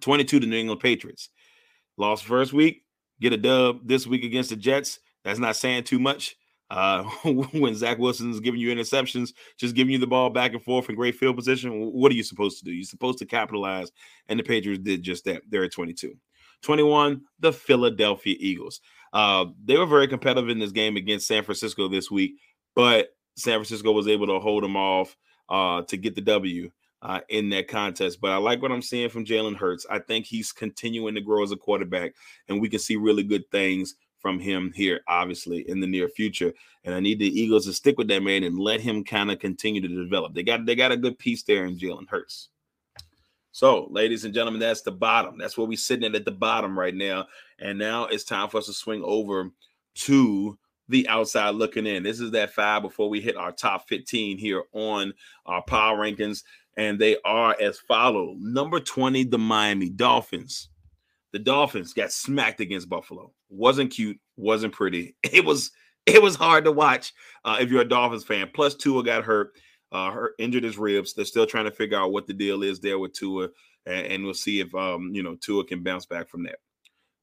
22 0.00 0.40
to 0.40 0.46
New 0.46 0.58
England 0.58 0.82
Patriots. 0.82 1.30
Lost 1.96 2.24
first 2.24 2.52
week, 2.52 2.84
get 3.18 3.32
a 3.32 3.38
dub 3.38 3.88
this 3.88 4.06
week 4.06 4.24
against 4.24 4.50
the 4.50 4.56
Jets. 4.56 4.98
That's 5.24 5.38
not 5.38 5.56
saying 5.56 5.84
too 5.84 5.98
much. 5.98 6.36
Uh, 6.68 7.04
when 7.24 7.74
Zach 7.74 7.96
Wilson's 7.96 8.40
giving 8.40 8.60
you 8.60 8.68
interceptions, 8.68 9.32
just 9.56 9.74
giving 9.74 9.94
you 9.94 9.98
the 9.98 10.06
ball 10.06 10.28
back 10.28 10.52
and 10.52 10.62
forth 10.62 10.90
in 10.90 10.96
great 10.96 11.14
field 11.14 11.36
position, 11.36 11.92
what 11.94 12.12
are 12.12 12.14
you 12.14 12.22
supposed 12.22 12.58
to 12.58 12.64
do? 12.66 12.72
You're 12.72 12.84
supposed 12.84 13.20
to 13.20 13.24
capitalize, 13.24 13.90
and 14.28 14.38
the 14.38 14.44
Patriots 14.44 14.84
did 14.84 15.02
just 15.02 15.24
that. 15.24 15.40
They're 15.48 15.64
at 15.64 15.72
22. 15.72 16.14
21, 16.60 17.22
the 17.40 17.54
Philadelphia 17.54 18.36
Eagles. 18.38 18.80
Uh, 19.14 19.46
they 19.64 19.78
were 19.78 19.86
very 19.86 20.08
competitive 20.08 20.50
in 20.50 20.58
this 20.58 20.72
game 20.72 20.96
against 20.96 21.28
San 21.28 21.44
Francisco 21.44 21.88
this 21.88 22.10
week, 22.10 22.34
but 22.74 23.14
San 23.36 23.54
Francisco 23.54 23.92
was 23.92 24.08
able 24.08 24.26
to 24.26 24.40
hold 24.40 24.64
them 24.64 24.76
off 24.76 25.16
uh, 25.48 25.82
to 25.82 25.96
get 25.96 26.14
the 26.14 26.20
W 26.20 26.70
uh, 27.00 27.20
in 27.28 27.48
that 27.50 27.68
contest. 27.68 28.20
But 28.20 28.32
I 28.32 28.36
like 28.36 28.60
what 28.60 28.72
I'm 28.72 28.82
seeing 28.82 29.08
from 29.08 29.24
Jalen 29.24 29.56
Hurts. 29.56 29.86
I 29.88 30.00
think 30.00 30.26
he's 30.26 30.52
continuing 30.52 31.14
to 31.14 31.20
grow 31.20 31.44
as 31.44 31.52
a 31.52 31.56
quarterback, 31.56 32.14
and 32.48 32.60
we 32.60 32.68
can 32.68 32.80
see 32.80 32.96
really 32.96 33.22
good 33.22 33.48
things 33.50 33.94
from 34.18 34.40
him 34.40 34.72
here, 34.74 35.00
obviously, 35.06 35.68
in 35.68 35.80
the 35.80 35.86
near 35.86 36.08
future. 36.08 36.52
And 36.82 36.94
I 36.94 37.00
need 37.00 37.18
the 37.18 37.40
Eagles 37.40 37.66
to 37.66 37.72
stick 37.72 37.98
with 37.98 38.08
that 38.08 38.22
man 38.22 38.42
and 38.42 38.58
let 38.58 38.80
him 38.80 39.04
kind 39.04 39.30
of 39.30 39.38
continue 39.38 39.80
to 39.82 39.88
develop. 39.88 40.34
They 40.34 40.42
got 40.42 40.66
they 40.66 40.74
got 40.74 40.92
a 40.92 40.96
good 40.96 41.18
piece 41.18 41.42
there 41.44 41.66
in 41.66 41.78
Jalen 41.78 42.08
Hurts. 42.08 42.48
So, 43.54 43.86
ladies 43.88 44.24
and 44.24 44.34
gentlemen, 44.34 44.58
that's 44.58 44.82
the 44.82 44.90
bottom. 44.90 45.38
That's 45.38 45.56
where 45.56 45.68
we're 45.68 45.76
sitting 45.76 46.04
at, 46.04 46.16
at 46.16 46.24
the 46.24 46.32
bottom 46.32 46.76
right 46.76 46.92
now. 46.92 47.26
And 47.60 47.78
now 47.78 48.06
it's 48.06 48.24
time 48.24 48.48
for 48.48 48.58
us 48.58 48.66
to 48.66 48.72
swing 48.72 49.00
over 49.04 49.52
to 49.94 50.58
the 50.88 51.06
outside 51.06 51.54
looking 51.54 51.86
in. 51.86 52.02
This 52.02 52.18
is 52.18 52.32
that 52.32 52.52
five 52.52 52.82
before 52.82 53.08
we 53.08 53.20
hit 53.20 53.36
our 53.36 53.52
top 53.52 53.88
15 53.88 54.38
here 54.38 54.64
on 54.72 55.14
our 55.46 55.62
power 55.62 55.96
rankings. 55.96 56.42
And 56.76 56.98
they 56.98 57.16
are 57.24 57.54
as 57.60 57.78
follow. 57.78 58.34
Number 58.40 58.80
20, 58.80 59.22
the 59.22 59.38
Miami 59.38 59.88
Dolphins. 59.88 60.68
The 61.30 61.38
Dolphins 61.38 61.92
got 61.92 62.10
smacked 62.10 62.58
against 62.58 62.88
Buffalo. 62.88 63.32
Wasn't 63.50 63.92
cute, 63.92 64.18
wasn't 64.36 64.72
pretty. 64.72 65.14
It 65.32 65.44
was 65.44 65.70
it 66.06 66.20
was 66.20 66.34
hard 66.34 66.64
to 66.64 66.72
watch 66.72 67.14
uh, 67.44 67.58
if 67.60 67.70
you're 67.70 67.82
a 67.82 67.88
Dolphins 67.88 68.24
fan. 68.24 68.50
Plus, 68.52 68.74
Tua 68.74 69.04
got 69.04 69.22
hurt 69.22 69.52
uh, 69.94 70.10
hurt, 70.10 70.34
injured 70.38 70.64
his 70.64 70.76
ribs. 70.76 71.14
They're 71.14 71.24
still 71.24 71.46
trying 71.46 71.64
to 71.64 71.70
figure 71.70 71.98
out 71.98 72.12
what 72.12 72.26
the 72.26 72.34
deal 72.34 72.62
is 72.62 72.80
there 72.80 72.98
with 72.98 73.14
Tua, 73.14 73.48
and, 73.86 74.06
and 74.06 74.24
we'll 74.24 74.34
see 74.34 74.60
if 74.60 74.74
um, 74.74 75.10
you 75.14 75.22
know 75.22 75.36
Tua 75.36 75.64
can 75.64 75.82
bounce 75.82 76.04
back 76.04 76.28
from 76.28 76.42
that. 76.42 76.56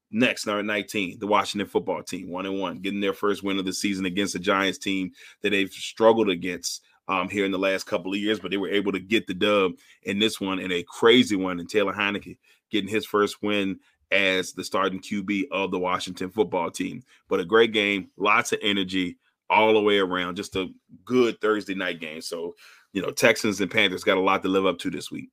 Next, 0.10 0.46
number 0.46 0.64
19, 0.64 1.20
the 1.20 1.28
Washington 1.28 1.68
football 1.68 2.04
team, 2.04 2.30
one 2.30 2.46
and 2.46 2.60
one, 2.60 2.80
getting 2.80 3.00
their 3.00 3.14
first 3.14 3.44
win 3.44 3.60
of 3.60 3.66
the 3.66 3.74
season 3.74 4.06
against 4.06 4.34
the 4.34 4.40
Giants 4.40 4.78
team 4.78 5.12
that 5.42 5.52
they've 5.52 5.72
struggled 5.72 6.30
against 6.30 6.82
um, 7.08 7.30
here 7.30 7.46
in 7.46 7.52
the 7.52 7.60
last 7.60 7.86
couple 7.86 8.14
of 8.14 8.20
years, 8.20 8.40
but 8.40 8.52
they 8.52 8.58
were 8.58 8.70
able 8.70 8.92
to 8.92 9.00
get 9.00 9.28
the 9.28 9.34
dub 9.34 9.74
in 10.04 10.20
this 10.20 10.40
one 10.40 10.60
and 10.60 10.72
a 10.72 10.84
crazy 10.84 11.36
one. 11.36 11.60
And 11.60 11.70
Taylor 11.70 11.94
Heinicke 11.94 12.38
getting 12.70 12.90
his 12.90 13.06
first 13.06 13.42
win 13.42 13.80
as 14.12 14.52
the 14.52 14.64
starting 14.64 15.00
QB 15.00 15.46
of 15.52 15.72
the 15.72 15.80
Washington 15.80 16.30
football 16.30 16.70
team. 16.70 17.04
But 17.30 17.40
a 17.40 17.46
great 17.46 17.72
game, 17.72 18.10
lots 18.18 18.52
of 18.52 18.60
energy, 18.62 19.18
all 19.52 19.74
the 19.74 19.82
way 19.82 20.00
around. 20.00 20.36
Just 20.36 20.56
a 20.56 20.70
good 21.06 21.40
Thursday 21.42 21.76
night 21.76 22.00
game. 22.00 22.22
So, 22.22 22.56
you 22.94 23.02
know, 23.02 23.12
Texans 23.12 23.60
and 23.62 23.70
Panthers 23.70 24.04
got 24.04 24.18
a 24.18 24.22
lot 24.22 24.42
to 24.42 24.50
live 24.50 24.66
up 24.66 24.80
to 24.80 24.90
this 24.90 25.12
week. 25.12 25.30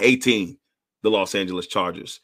18, 0.00 0.58
the 1.02 1.10
Los 1.10 1.34
Angeles 1.34 1.66
Chargers. 1.66 2.20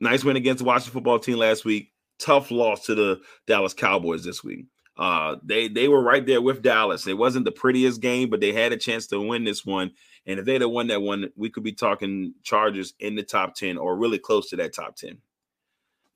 Nice 0.00 0.24
win 0.24 0.36
against 0.36 0.58
the 0.58 0.64
Washington 0.64 0.94
football 0.94 1.18
team 1.18 1.36
last 1.36 1.64
week. 1.64 1.92
Tough 2.18 2.50
loss 2.50 2.86
to 2.86 2.94
the 2.94 3.20
Dallas 3.46 3.74
Cowboys 3.74 4.24
this 4.24 4.42
week. 4.42 4.66
Uh, 4.96 5.36
they 5.42 5.68
they 5.68 5.88
were 5.88 6.02
right 6.02 6.26
there 6.26 6.42
with 6.42 6.62
Dallas. 6.62 7.06
It 7.06 7.16
wasn't 7.16 7.44
the 7.46 7.52
prettiest 7.52 8.00
game, 8.02 8.28
but 8.28 8.40
they 8.40 8.52
had 8.52 8.72
a 8.72 8.76
chance 8.76 9.06
to 9.08 9.20
win 9.20 9.44
this 9.44 9.64
one. 9.64 9.92
And 10.26 10.38
if 10.38 10.44
they'd 10.44 10.60
have 10.60 10.70
won 10.70 10.88
that 10.88 11.00
one, 11.00 11.30
we 11.36 11.48
could 11.48 11.62
be 11.62 11.72
talking 11.72 12.34
Chargers 12.42 12.92
in 13.00 13.14
the 13.16 13.22
top 13.22 13.54
10 13.54 13.78
or 13.78 13.96
really 13.96 14.18
close 14.18 14.50
to 14.50 14.56
that 14.56 14.74
top 14.74 14.96
10. 14.96 15.16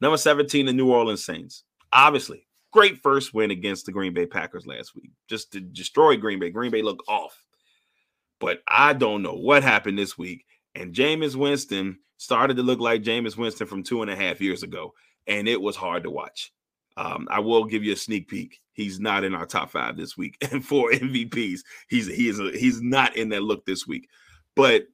Number 0.00 0.18
17, 0.18 0.66
the 0.66 0.72
New 0.72 0.92
Orleans 0.92 1.24
Saints. 1.24 1.64
Obviously, 1.92 2.46
Great 2.74 2.98
first 2.98 3.32
win 3.32 3.52
against 3.52 3.86
the 3.86 3.92
Green 3.92 4.12
Bay 4.12 4.26
Packers 4.26 4.66
last 4.66 4.96
week, 4.96 5.12
just 5.28 5.52
to 5.52 5.60
destroy 5.60 6.16
Green 6.16 6.40
Bay. 6.40 6.50
Green 6.50 6.72
Bay 6.72 6.82
looked 6.82 7.08
off. 7.08 7.40
But 8.40 8.62
I 8.66 8.94
don't 8.94 9.22
know 9.22 9.34
what 9.34 9.62
happened 9.62 9.96
this 9.96 10.18
week. 10.18 10.44
And 10.74 10.92
Jameis 10.92 11.36
Winston 11.36 12.00
started 12.16 12.56
to 12.56 12.64
look 12.64 12.80
like 12.80 13.04
Jameis 13.04 13.36
Winston 13.36 13.68
from 13.68 13.84
two 13.84 14.02
and 14.02 14.10
a 14.10 14.16
half 14.16 14.40
years 14.40 14.64
ago. 14.64 14.92
And 15.28 15.46
it 15.46 15.62
was 15.62 15.76
hard 15.76 16.02
to 16.02 16.10
watch. 16.10 16.52
Um, 16.96 17.28
I 17.30 17.38
will 17.38 17.64
give 17.64 17.84
you 17.84 17.92
a 17.92 17.96
sneak 17.96 18.26
peek. 18.26 18.60
He's 18.72 18.98
not 18.98 19.22
in 19.22 19.36
our 19.36 19.46
top 19.46 19.70
five 19.70 19.96
this 19.96 20.16
week, 20.16 20.36
and 20.52 20.64
for 20.64 20.90
MVPs, 20.90 21.60
he's 21.88 22.08
he's 22.08 22.40
a, 22.40 22.50
he's 22.50 22.82
not 22.82 23.16
in 23.16 23.28
that 23.28 23.44
look 23.44 23.64
this 23.64 23.86
week. 23.86 24.08
But 24.56 24.86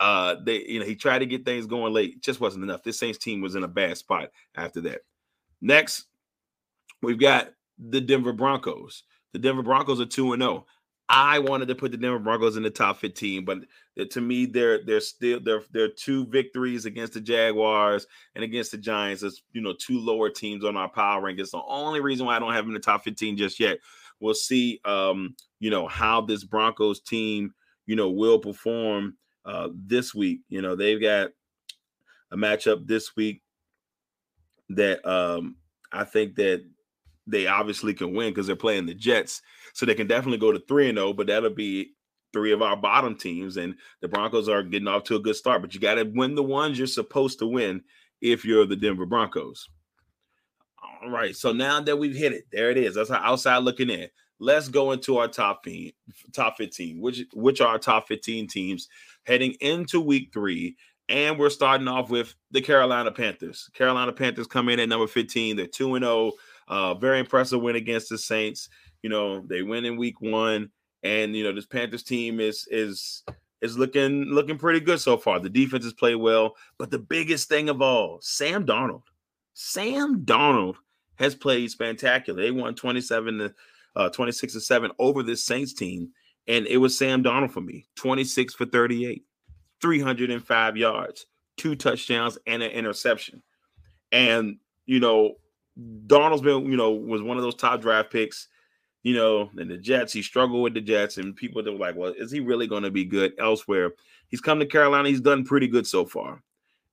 uh, 0.00 0.36
they 0.44 0.64
you 0.66 0.80
know 0.80 0.86
he 0.86 0.96
tried 0.96 1.20
to 1.20 1.26
get 1.26 1.44
things 1.44 1.66
going 1.66 1.92
late, 1.92 2.20
just 2.20 2.40
wasn't 2.40 2.64
enough. 2.64 2.82
This 2.82 2.98
Saints 2.98 3.18
team 3.18 3.40
was 3.40 3.54
in 3.54 3.64
a 3.64 3.68
bad 3.68 3.96
spot 3.96 4.30
after 4.56 4.80
that. 4.82 5.00
Next, 5.60 6.06
We've 7.02 7.18
got 7.18 7.50
the 7.78 8.00
Denver 8.00 8.32
Broncos. 8.32 9.04
The 9.32 9.38
Denver 9.38 9.62
Broncos 9.62 10.00
are 10.00 10.06
2 10.06 10.32
and 10.32 10.42
0. 10.42 10.66
I 11.10 11.38
wanted 11.38 11.68
to 11.68 11.74
put 11.74 11.90
the 11.90 11.96
Denver 11.96 12.18
Broncos 12.18 12.56
in 12.56 12.62
the 12.62 12.70
top 12.70 12.98
15, 12.98 13.44
but 13.44 13.60
to 14.10 14.20
me, 14.20 14.44
they're 14.44 14.84
they're 14.84 15.00
still 15.00 15.40
they're 15.40 15.62
they're 15.72 15.88
two 15.88 16.26
victories 16.26 16.84
against 16.84 17.14
the 17.14 17.20
Jaguars 17.20 18.06
and 18.34 18.44
against 18.44 18.72
the 18.72 18.78
Giants. 18.78 19.22
It's 19.22 19.42
you 19.52 19.62
know 19.62 19.74
two 19.78 19.98
lower 19.98 20.28
teams 20.28 20.64
on 20.64 20.76
our 20.76 20.88
power 20.88 21.22
rank. 21.22 21.38
It's 21.38 21.52
the 21.52 21.62
only 21.66 22.00
reason 22.00 22.26
why 22.26 22.36
I 22.36 22.38
don't 22.38 22.52
have 22.52 22.64
them 22.64 22.70
in 22.70 22.74
the 22.74 22.80
top 22.80 23.04
15 23.04 23.38
just 23.38 23.58
yet. 23.58 23.78
We'll 24.20 24.34
see 24.34 24.80
um, 24.84 25.34
you 25.60 25.70
know, 25.70 25.86
how 25.86 26.20
this 26.20 26.44
Broncos 26.44 27.00
team, 27.00 27.54
you 27.86 27.96
know, 27.96 28.10
will 28.10 28.38
perform 28.38 29.16
uh 29.44 29.68
this 29.74 30.14
week. 30.14 30.40
You 30.48 30.60
know, 30.60 30.76
they've 30.76 31.00
got 31.00 31.30
a 32.30 32.36
matchup 32.36 32.86
this 32.86 33.16
week 33.16 33.42
that 34.70 35.04
um 35.08 35.56
I 35.90 36.04
think 36.04 36.34
that 36.36 36.64
they 37.28 37.46
obviously 37.46 37.94
can 37.94 38.14
win 38.14 38.30
because 38.30 38.46
they're 38.46 38.56
playing 38.56 38.86
the 38.86 38.94
Jets. 38.94 39.42
So 39.74 39.86
they 39.86 39.94
can 39.94 40.06
definitely 40.06 40.38
go 40.38 40.52
to 40.52 40.58
3 40.66 40.88
and 40.88 40.98
0, 40.98 41.12
but 41.12 41.26
that'll 41.26 41.50
be 41.50 41.92
three 42.32 42.52
of 42.52 42.62
our 42.62 42.76
bottom 42.76 43.16
teams. 43.16 43.56
And 43.56 43.74
the 44.00 44.08
Broncos 44.08 44.48
are 44.48 44.62
getting 44.62 44.88
off 44.88 45.04
to 45.04 45.16
a 45.16 45.20
good 45.20 45.36
start. 45.36 45.62
But 45.62 45.74
you 45.74 45.80
got 45.80 45.94
to 45.94 46.04
win 46.04 46.34
the 46.34 46.42
ones 46.42 46.78
you're 46.78 46.86
supposed 46.86 47.38
to 47.40 47.46
win 47.46 47.82
if 48.20 48.44
you're 48.44 48.66
the 48.66 48.76
Denver 48.76 49.06
Broncos. 49.06 49.68
All 51.02 51.10
right. 51.10 51.36
So 51.36 51.52
now 51.52 51.80
that 51.80 51.96
we've 51.96 52.16
hit 52.16 52.32
it, 52.32 52.44
there 52.50 52.70
it 52.70 52.76
is. 52.76 52.94
That's 52.94 53.10
our 53.10 53.22
outside 53.22 53.58
looking 53.58 53.90
in. 53.90 54.08
Let's 54.40 54.68
go 54.68 54.92
into 54.92 55.18
our 55.18 55.28
top 55.28 55.64
15, 55.64 55.92
top 56.32 56.56
15, 56.56 57.00
which 57.00 57.24
which 57.32 57.60
are 57.60 57.68
our 57.68 57.78
top 57.78 58.06
15 58.06 58.46
teams 58.46 58.88
heading 59.24 59.54
into 59.60 60.00
week 60.00 60.30
three. 60.32 60.76
And 61.08 61.38
we're 61.38 61.50
starting 61.50 61.88
off 61.88 62.10
with 62.10 62.34
the 62.50 62.60
Carolina 62.60 63.10
Panthers. 63.10 63.70
Carolina 63.74 64.12
Panthers 64.12 64.46
come 64.46 64.68
in 64.68 64.78
at 64.78 64.88
number 64.88 65.06
15. 65.06 65.56
They're 65.56 65.66
2 65.66 65.94
and 65.94 66.04
0. 66.04 66.32
Uh, 66.68 66.94
very 66.94 67.18
impressive 67.18 67.60
win 67.60 67.76
against 67.76 68.08
the 68.08 68.18
Saints. 68.18 68.68
You 69.02 69.10
know, 69.10 69.40
they 69.40 69.62
win 69.62 69.84
in 69.84 69.96
week 69.96 70.20
one, 70.20 70.70
and 71.02 71.34
you 71.34 71.44
know, 71.44 71.52
this 71.52 71.66
Panthers 71.66 72.02
team 72.02 72.40
is 72.40 72.66
is 72.70 73.24
is 73.60 73.78
looking 73.78 74.24
looking 74.24 74.58
pretty 74.58 74.80
good 74.80 75.00
so 75.00 75.16
far. 75.16 75.40
The 75.40 75.48
defense 75.48 75.84
has 75.84 75.94
played 75.94 76.16
well, 76.16 76.54
but 76.78 76.90
the 76.90 76.98
biggest 76.98 77.48
thing 77.48 77.68
of 77.68 77.82
all, 77.82 78.18
Sam 78.20 78.66
Darnold. 78.66 79.02
Sam 79.54 80.24
Darnold 80.24 80.76
has 81.16 81.34
played 81.34 81.70
spectacular. 81.70 82.40
They 82.40 82.50
won 82.50 82.74
27 82.74 83.38
to 83.38 83.54
uh, 83.96 84.08
26 84.08 84.52
to 84.54 84.60
7 84.60 84.90
over 84.98 85.22
this 85.22 85.44
Saints 85.44 85.72
team. 85.72 86.10
And 86.46 86.66
it 86.66 86.78
was 86.78 86.96
Sam 86.96 87.22
Darnold 87.22 87.50
for 87.50 87.60
me 87.60 87.86
26 87.96 88.54
for 88.54 88.64
38, 88.66 89.24
305 89.82 90.76
yards, 90.76 91.26
two 91.56 91.74
touchdowns, 91.74 92.38
and 92.46 92.62
an 92.62 92.70
interception. 92.70 93.42
And, 94.12 94.58
you 94.86 95.00
know, 95.00 95.34
Darnold's 96.06 96.42
been, 96.42 96.66
you 96.70 96.76
know, 96.76 96.92
was 96.92 97.22
one 97.22 97.36
of 97.36 97.42
those 97.42 97.54
top 97.54 97.80
draft 97.80 98.10
picks, 98.10 98.48
you 99.02 99.14
know, 99.14 99.50
and 99.56 99.70
the 99.70 99.76
Jets, 99.76 100.12
he 100.12 100.22
struggled 100.22 100.62
with 100.62 100.74
the 100.74 100.80
Jets, 100.80 101.18
and 101.18 101.36
people 101.36 101.62
were 101.62 101.70
like, 101.72 101.96
well, 101.96 102.12
is 102.16 102.30
he 102.30 102.40
really 102.40 102.66
going 102.66 102.82
to 102.82 102.90
be 102.90 103.04
good 103.04 103.32
elsewhere? 103.38 103.92
He's 104.28 104.40
come 104.40 104.58
to 104.58 104.66
Carolina, 104.66 105.08
he's 105.08 105.20
done 105.20 105.44
pretty 105.44 105.68
good 105.68 105.86
so 105.86 106.04
far. 106.04 106.42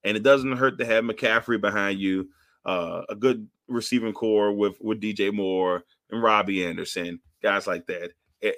And 0.03 0.15
it 0.15 0.23
doesn't 0.23 0.57
hurt 0.57 0.77
to 0.77 0.85
have 0.85 1.03
McCaffrey 1.03 1.59
behind 1.59 1.99
you, 1.99 2.29
uh, 2.63 3.01
a 3.09 3.15
good 3.15 3.47
receiving 3.67 4.13
corps 4.13 4.53
with 4.53 4.79
with 4.79 5.01
DJ 5.01 5.33
Moore 5.33 5.83
and 6.11 6.21
Robbie 6.21 6.65
Anderson, 6.65 7.19
guys 7.41 7.65
like 7.65 7.87
that. 7.87 8.11
It, 8.41 8.47
eh, 8.47 8.51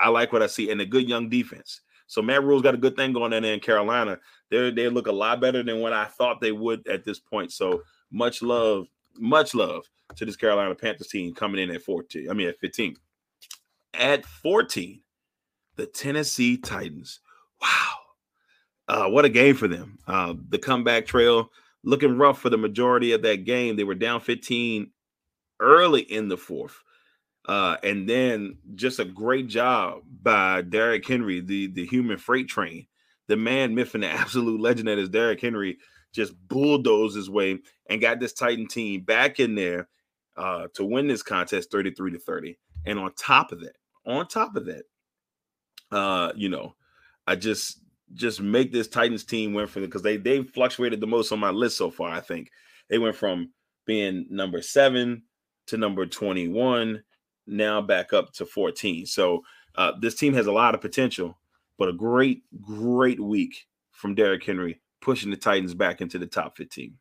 I 0.00 0.08
like 0.10 0.32
what 0.32 0.42
I 0.42 0.46
see, 0.46 0.70
and 0.70 0.80
a 0.80 0.86
good 0.86 1.08
young 1.08 1.28
defense. 1.28 1.80
So 2.06 2.22
Matt 2.22 2.42
Rhule's 2.42 2.62
got 2.62 2.74
a 2.74 2.78
good 2.78 2.96
thing 2.96 3.12
going 3.12 3.32
on 3.32 3.44
in 3.44 3.60
Carolina. 3.60 4.18
They 4.50 4.70
they 4.70 4.88
look 4.88 5.06
a 5.06 5.12
lot 5.12 5.40
better 5.40 5.62
than 5.62 5.80
what 5.80 5.92
I 5.92 6.06
thought 6.06 6.40
they 6.40 6.52
would 6.52 6.86
at 6.88 7.04
this 7.04 7.20
point. 7.20 7.52
So 7.52 7.82
much 8.10 8.42
love 8.42 8.86
much 9.18 9.54
love 9.54 9.84
to 10.16 10.24
this 10.24 10.36
Carolina 10.36 10.74
Panthers 10.74 11.08
team 11.08 11.34
coming 11.34 11.60
in 11.60 11.70
at 11.70 11.82
14. 11.82 12.30
I 12.30 12.34
mean, 12.34 12.48
at 12.48 12.58
15. 12.58 12.96
At 13.94 14.24
14, 14.24 15.00
the 15.76 15.86
Tennessee 15.86 16.56
Titans. 16.56 17.20
Wow. 17.60 17.94
Uh, 18.88 19.08
what 19.08 19.24
a 19.24 19.28
game 19.28 19.54
for 19.54 19.68
them. 19.68 19.98
Uh, 20.06 20.34
the 20.48 20.58
comeback 20.58 21.06
trail 21.06 21.50
looking 21.84 22.16
rough 22.16 22.40
for 22.40 22.50
the 22.50 22.58
majority 22.58 23.12
of 23.12 23.22
that 23.22 23.44
game. 23.44 23.76
They 23.76 23.84
were 23.84 23.94
down 23.94 24.20
15 24.20 24.90
early 25.60 26.02
in 26.02 26.28
the 26.28 26.36
fourth. 26.36 26.76
Uh, 27.46 27.76
and 27.82 28.08
then 28.08 28.58
just 28.74 28.98
a 28.98 29.04
great 29.04 29.48
job 29.48 30.02
by 30.22 30.62
Derrick 30.62 31.06
Henry, 31.06 31.40
the, 31.40 31.68
the 31.68 31.86
human 31.86 32.18
freight 32.18 32.48
train. 32.48 32.86
The 33.26 33.36
man, 33.36 33.78
and 33.78 34.02
the 34.02 34.06
absolute 34.10 34.60
legend 34.60 34.88
that 34.88 34.98
is 34.98 35.08
Derrick 35.08 35.40
Henry 35.40 35.78
just 36.12 36.34
bulldozed 36.48 37.16
his 37.16 37.30
way 37.30 37.58
and 37.88 38.00
got 38.00 38.20
this 38.20 38.32
Titan 38.32 38.66
team 38.66 39.02
back 39.02 39.40
in 39.40 39.54
there 39.54 39.88
uh, 40.36 40.68
to 40.74 40.84
win 40.84 41.06
this 41.06 41.22
contest 41.22 41.70
33 41.70 42.12
to 42.12 42.18
30. 42.18 42.58
And 42.86 42.98
on 42.98 43.12
top 43.14 43.52
of 43.52 43.60
that, 43.60 43.76
on 44.06 44.26
top 44.26 44.56
of 44.56 44.66
that, 44.66 44.84
uh, 45.90 46.32
you 46.36 46.48
know, 46.48 46.74
I 47.26 47.36
just 47.36 47.80
just 48.14 48.40
make 48.40 48.72
this 48.72 48.88
Titans 48.88 49.24
team 49.24 49.52
win 49.52 49.66
for 49.66 49.80
them 49.80 49.88
because 49.88 50.02
they 50.02 50.16
they 50.16 50.42
fluctuated 50.42 51.00
the 51.00 51.06
most 51.06 51.30
on 51.32 51.38
my 51.38 51.50
list 51.50 51.76
so 51.76 51.90
far. 51.90 52.10
I 52.10 52.20
think 52.20 52.50
they 52.88 52.98
went 52.98 53.16
from 53.16 53.50
being 53.84 54.26
number 54.30 54.62
seven 54.62 55.22
to 55.66 55.76
number 55.76 56.06
21, 56.06 57.02
now 57.46 57.80
back 57.80 58.12
up 58.12 58.32
to 58.34 58.46
14. 58.46 59.06
So 59.06 59.42
uh, 59.76 59.92
this 60.00 60.14
team 60.14 60.32
has 60.34 60.46
a 60.46 60.52
lot 60.52 60.74
of 60.74 60.80
potential, 60.80 61.38
but 61.78 61.88
a 61.88 61.92
great, 61.92 62.42
great 62.60 63.20
week 63.20 63.66
from 63.92 64.14
Derrick 64.14 64.44
Henry 64.44 64.80
pushing 65.00 65.30
the 65.30 65.36
Titans 65.36 65.74
back 65.74 66.00
into 66.00 66.18
the 66.18 66.26
top 66.26 66.56
15. 66.56 66.94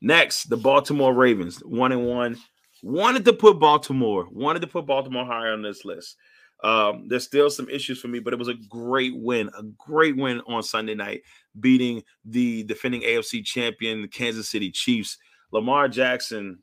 Next, 0.00 0.44
the 0.44 0.56
Baltimore 0.56 1.14
Ravens, 1.14 1.58
one 1.58 1.92
and 1.92 2.06
one. 2.06 2.36
Wanted 2.82 3.26
to 3.26 3.34
put 3.34 3.60
Baltimore, 3.60 4.26
wanted 4.30 4.60
to 4.60 4.66
put 4.66 4.86
Baltimore 4.86 5.26
higher 5.26 5.52
on 5.52 5.60
this 5.62 5.84
list. 5.84 6.16
Um, 6.62 7.08
there's 7.08 7.24
still 7.24 7.50
some 7.50 7.68
issues 7.68 8.00
for 8.00 8.08
me, 8.08 8.18
but 8.18 8.32
it 8.32 8.38
was 8.38 8.48
a 8.48 8.54
great 8.68 9.12
win, 9.16 9.50
a 9.58 9.62
great 9.78 10.16
win 10.16 10.40
on 10.46 10.62
Sunday 10.62 10.94
night, 10.94 11.22
beating 11.58 12.02
the 12.24 12.64
defending 12.64 13.02
AFC 13.02 13.44
champion, 13.44 14.02
the 14.02 14.08
Kansas 14.08 14.48
City 14.48 14.70
Chiefs. 14.70 15.18
Lamar 15.52 15.88
Jackson, 15.88 16.58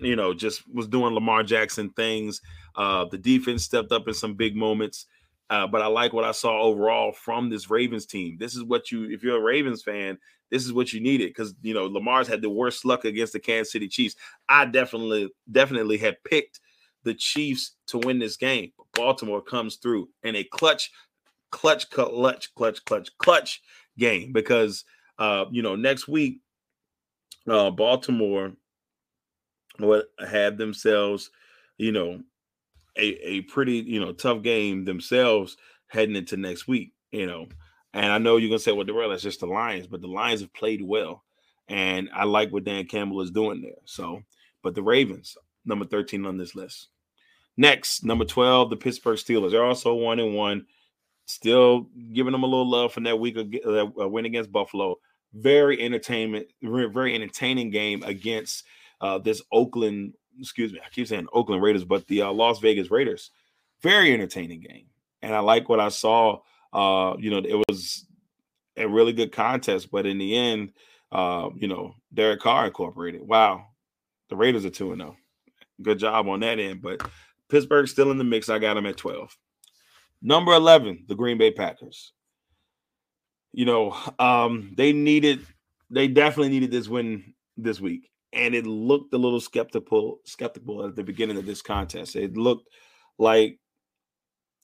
you 0.00 0.16
know, 0.16 0.34
just 0.34 0.62
was 0.72 0.88
doing 0.88 1.14
Lamar 1.14 1.42
Jackson 1.42 1.90
things. 1.90 2.40
Uh, 2.74 3.04
the 3.04 3.18
defense 3.18 3.64
stepped 3.64 3.92
up 3.92 4.08
in 4.08 4.14
some 4.14 4.34
big 4.34 4.56
moments. 4.56 5.06
Uh, 5.50 5.66
but 5.66 5.82
I 5.82 5.86
like 5.86 6.12
what 6.12 6.24
I 6.24 6.32
saw 6.32 6.62
overall 6.62 7.12
from 7.12 7.50
this 7.50 7.70
Ravens 7.70 8.06
team. 8.06 8.36
This 8.38 8.56
is 8.56 8.62
what 8.62 8.90
you, 8.90 9.10
if 9.10 9.22
you're 9.22 9.36
a 9.36 9.42
Ravens 9.42 9.82
fan, 9.82 10.18
this 10.50 10.64
is 10.64 10.72
what 10.72 10.92
you 10.92 11.00
needed 11.00 11.28
because 11.28 11.54
you 11.62 11.74
know 11.74 11.86
Lamar's 11.86 12.28
had 12.28 12.42
the 12.42 12.50
worst 12.50 12.84
luck 12.84 13.04
against 13.04 13.32
the 13.32 13.40
Kansas 13.40 13.72
City 13.72 13.88
Chiefs. 13.88 14.16
I 14.48 14.64
definitely, 14.64 15.30
definitely 15.50 15.98
had 15.98 16.22
picked 16.24 16.60
the 17.02 17.14
Chiefs 17.14 17.76
to 17.88 17.98
win 17.98 18.18
this 18.18 18.36
game. 18.36 18.72
Baltimore 18.94 19.42
comes 19.42 19.76
through 19.76 20.08
in 20.22 20.36
a 20.36 20.44
clutch, 20.44 20.90
clutch, 21.50 21.90
clutch, 21.90 22.54
clutch, 22.54 22.84
clutch, 22.84 23.10
clutch 23.18 23.62
game 23.98 24.32
because 24.32 24.84
uh, 25.18 25.44
you 25.50 25.62
know 25.62 25.76
next 25.76 26.08
week 26.08 26.40
uh, 27.48 27.70
Baltimore 27.70 28.52
would 29.78 30.04
have 30.26 30.56
themselves, 30.56 31.30
you 31.78 31.92
know, 31.92 32.20
a 32.96 33.28
a 33.28 33.40
pretty 33.42 33.76
you 33.76 34.00
know 34.00 34.12
tough 34.12 34.42
game 34.42 34.84
themselves 34.84 35.56
heading 35.88 36.16
into 36.16 36.36
next 36.36 36.68
week. 36.68 36.92
You 37.10 37.26
know, 37.26 37.46
and 37.92 38.06
I 38.06 38.18
know 38.18 38.36
you're 38.36 38.50
gonna 38.50 38.58
say, 38.58 38.72
well, 38.72 38.84
Darrell, 38.84 39.10
that's 39.10 39.22
just 39.22 39.40
the 39.40 39.46
Lions, 39.46 39.86
but 39.86 40.00
the 40.00 40.08
Lions 40.08 40.40
have 40.40 40.52
played 40.52 40.82
well, 40.82 41.24
and 41.68 42.10
I 42.14 42.24
like 42.24 42.52
what 42.52 42.64
Dan 42.64 42.86
Campbell 42.86 43.20
is 43.20 43.30
doing 43.30 43.62
there. 43.62 43.72
So, 43.84 44.22
but 44.62 44.74
the 44.74 44.82
Ravens, 44.82 45.36
number 45.64 45.84
13 45.84 46.26
on 46.26 46.36
this 46.36 46.54
list. 46.54 46.88
Next, 47.56 48.04
number 48.04 48.24
12, 48.24 48.70
the 48.70 48.76
Pittsburgh 48.76 49.16
Steelers. 49.16 49.52
They're 49.52 49.64
also 49.64 49.94
one 49.94 50.18
and 50.18 50.34
one. 50.34 50.66
Still 51.26 51.88
giving 52.12 52.32
them 52.32 52.42
a 52.42 52.46
little 52.46 52.68
love 52.68 52.92
from 52.92 53.04
that 53.04 53.18
week 53.18 53.36
of 53.36 53.54
uh, 53.98 54.08
win 54.08 54.26
against 54.26 54.52
Buffalo. 54.52 54.96
Very 55.32 55.80
entertainment, 55.80 56.48
very 56.62 57.14
entertaining 57.14 57.70
game 57.70 58.02
against 58.02 58.64
uh, 59.00 59.18
this 59.18 59.40
Oakland. 59.52 60.14
Excuse 60.38 60.72
me, 60.72 60.80
I 60.84 60.88
keep 60.90 61.06
saying 61.06 61.28
Oakland 61.32 61.62
Raiders, 61.62 61.84
but 61.84 62.06
the 62.08 62.22
uh, 62.22 62.32
Las 62.32 62.60
Vegas 62.60 62.90
Raiders. 62.90 63.30
Very 63.82 64.12
entertaining 64.12 64.60
game, 64.60 64.86
and 65.20 65.34
I 65.34 65.40
like 65.40 65.68
what 65.68 65.80
I 65.80 65.88
saw. 65.88 66.40
Uh, 66.72 67.16
you 67.18 67.30
know, 67.30 67.38
it 67.38 67.62
was 67.68 68.06
a 68.76 68.86
really 68.88 69.12
good 69.12 69.30
contest, 69.30 69.90
but 69.90 70.06
in 70.06 70.18
the 70.18 70.36
end, 70.36 70.72
uh, 71.12 71.50
you 71.54 71.68
know, 71.68 71.94
Derek 72.12 72.40
Carr 72.40 72.66
incorporated. 72.66 73.22
Wow, 73.22 73.66
the 74.30 74.36
Raiders 74.36 74.64
are 74.64 74.70
two 74.70 74.92
and 74.92 75.00
zero. 75.00 75.16
Oh. 75.16 75.20
Good 75.82 75.98
job 75.98 76.28
on 76.28 76.40
that 76.40 76.60
end, 76.60 76.82
but 76.82 77.02
Pittsburgh 77.48 77.88
still 77.88 78.10
in 78.10 78.18
the 78.18 78.24
mix. 78.24 78.48
I 78.48 78.58
got 78.58 78.74
them 78.74 78.86
at 78.86 78.96
12. 78.96 79.36
Number 80.22 80.52
11, 80.52 81.04
the 81.08 81.14
Green 81.14 81.36
Bay 81.36 81.50
Packers. 81.50 82.12
You 83.52 83.64
know, 83.64 83.96
um, 84.18 84.72
they 84.76 84.92
needed, 84.92 85.44
they 85.90 86.08
definitely 86.08 86.50
needed 86.50 86.70
this 86.70 86.88
win 86.88 87.34
this 87.56 87.80
week. 87.80 88.10
And 88.34 88.54
it 88.54 88.66
looked 88.66 89.14
a 89.14 89.18
little 89.18 89.40
skeptical, 89.40 90.20
skeptical 90.24 90.84
at 90.86 90.96
the 90.96 91.04
beginning 91.04 91.36
of 91.36 91.46
this 91.46 91.62
contest. 91.62 92.16
It 92.16 92.36
looked 92.36 92.68
like, 93.18 93.58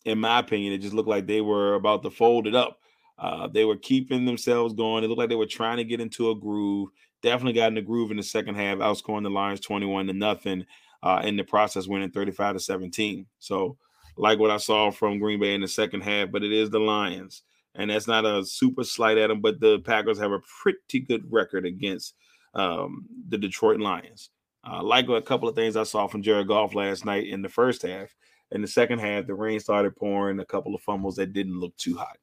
in 0.04 0.18
my 0.18 0.40
opinion, 0.40 0.72
it 0.72 0.78
just 0.78 0.94
looked 0.94 1.08
like 1.08 1.26
they 1.26 1.40
were 1.40 1.74
about 1.74 2.02
to 2.02 2.10
fold 2.10 2.46
it 2.46 2.54
up. 2.54 2.78
Uh, 3.18 3.46
they 3.46 3.64
were 3.64 3.76
keeping 3.76 4.24
themselves 4.24 4.74
going. 4.74 5.04
It 5.04 5.08
looked 5.08 5.18
like 5.18 5.28
they 5.28 5.34
were 5.34 5.46
trying 5.46 5.76
to 5.76 5.84
get 5.84 6.00
into 6.00 6.30
a 6.30 6.34
groove. 6.34 6.88
Definitely 7.22 7.52
got 7.52 7.68
in 7.68 7.74
the 7.74 7.82
groove 7.82 8.10
in 8.10 8.16
the 8.16 8.22
second 8.22 8.54
half, 8.54 8.78
outscoring 8.78 9.22
the 9.22 9.30
Lions 9.30 9.60
21 9.60 10.06
to 10.06 10.14
nothing 10.14 10.64
uh, 11.02 11.20
in 11.22 11.36
the 11.36 11.44
process, 11.44 11.86
winning 11.86 12.10
35 12.10 12.54
to 12.54 12.60
17. 12.60 13.26
So, 13.38 13.76
like 14.16 14.38
what 14.38 14.50
I 14.50 14.56
saw 14.56 14.90
from 14.90 15.18
Green 15.18 15.38
Bay 15.38 15.54
in 15.54 15.60
the 15.60 15.68
second 15.68 16.00
half, 16.00 16.30
but 16.30 16.42
it 16.42 16.52
is 16.52 16.70
the 16.70 16.80
Lions. 16.80 17.42
And 17.74 17.90
that's 17.90 18.08
not 18.08 18.24
a 18.24 18.44
super 18.44 18.84
slight 18.84 19.18
at 19.18 19.28
them, 19.28 19.40
but 19.40 19.60
the 19.60 19.78
Packers 19.80 20.18
have 20.18 20.32
a 20.32 20.40
pretty 20.62 21.00
good 21.00 21.24
record 21.30 21.64
against 21.64 22.14
um, 22.54 23.06
the 23.28 23.38
Detroit 23.38 23.80
Lions. 23.80 24.30
Uh, 24.68 24.82
like 24.82 25.08
a 25.08 25.22
couple 25.22 25.48
of 25.48 25.54
things 25.54 25.76
I 25.76 25.84
saw 25.84 26.06
from 26.06 26.22
Jared 26.22 26.48
Goff 26.48 26.74
last 26.74 27.04
night 27.04 27.26
in 27.26 27.42
the 27.42 27.48
first 27.48 27.82
half. 27.82 28.14
In 28.52 28.60
the 28.60 28.68
second 28.68 28.98
half, 28.98 29.26
the 29.26 29.34
rain 29.34 29.60
started 29.60 29.96
pouring, 29.96 30.40
a 30.40 30.44
couple 30.44 30.74
of 30.74 30.82
fumbles 30.82 31.16
that 31.16 31.32
didn't 31.32 31.58
look 31.58 31.76
too 31.76 31.96
hot. 31.96 32.18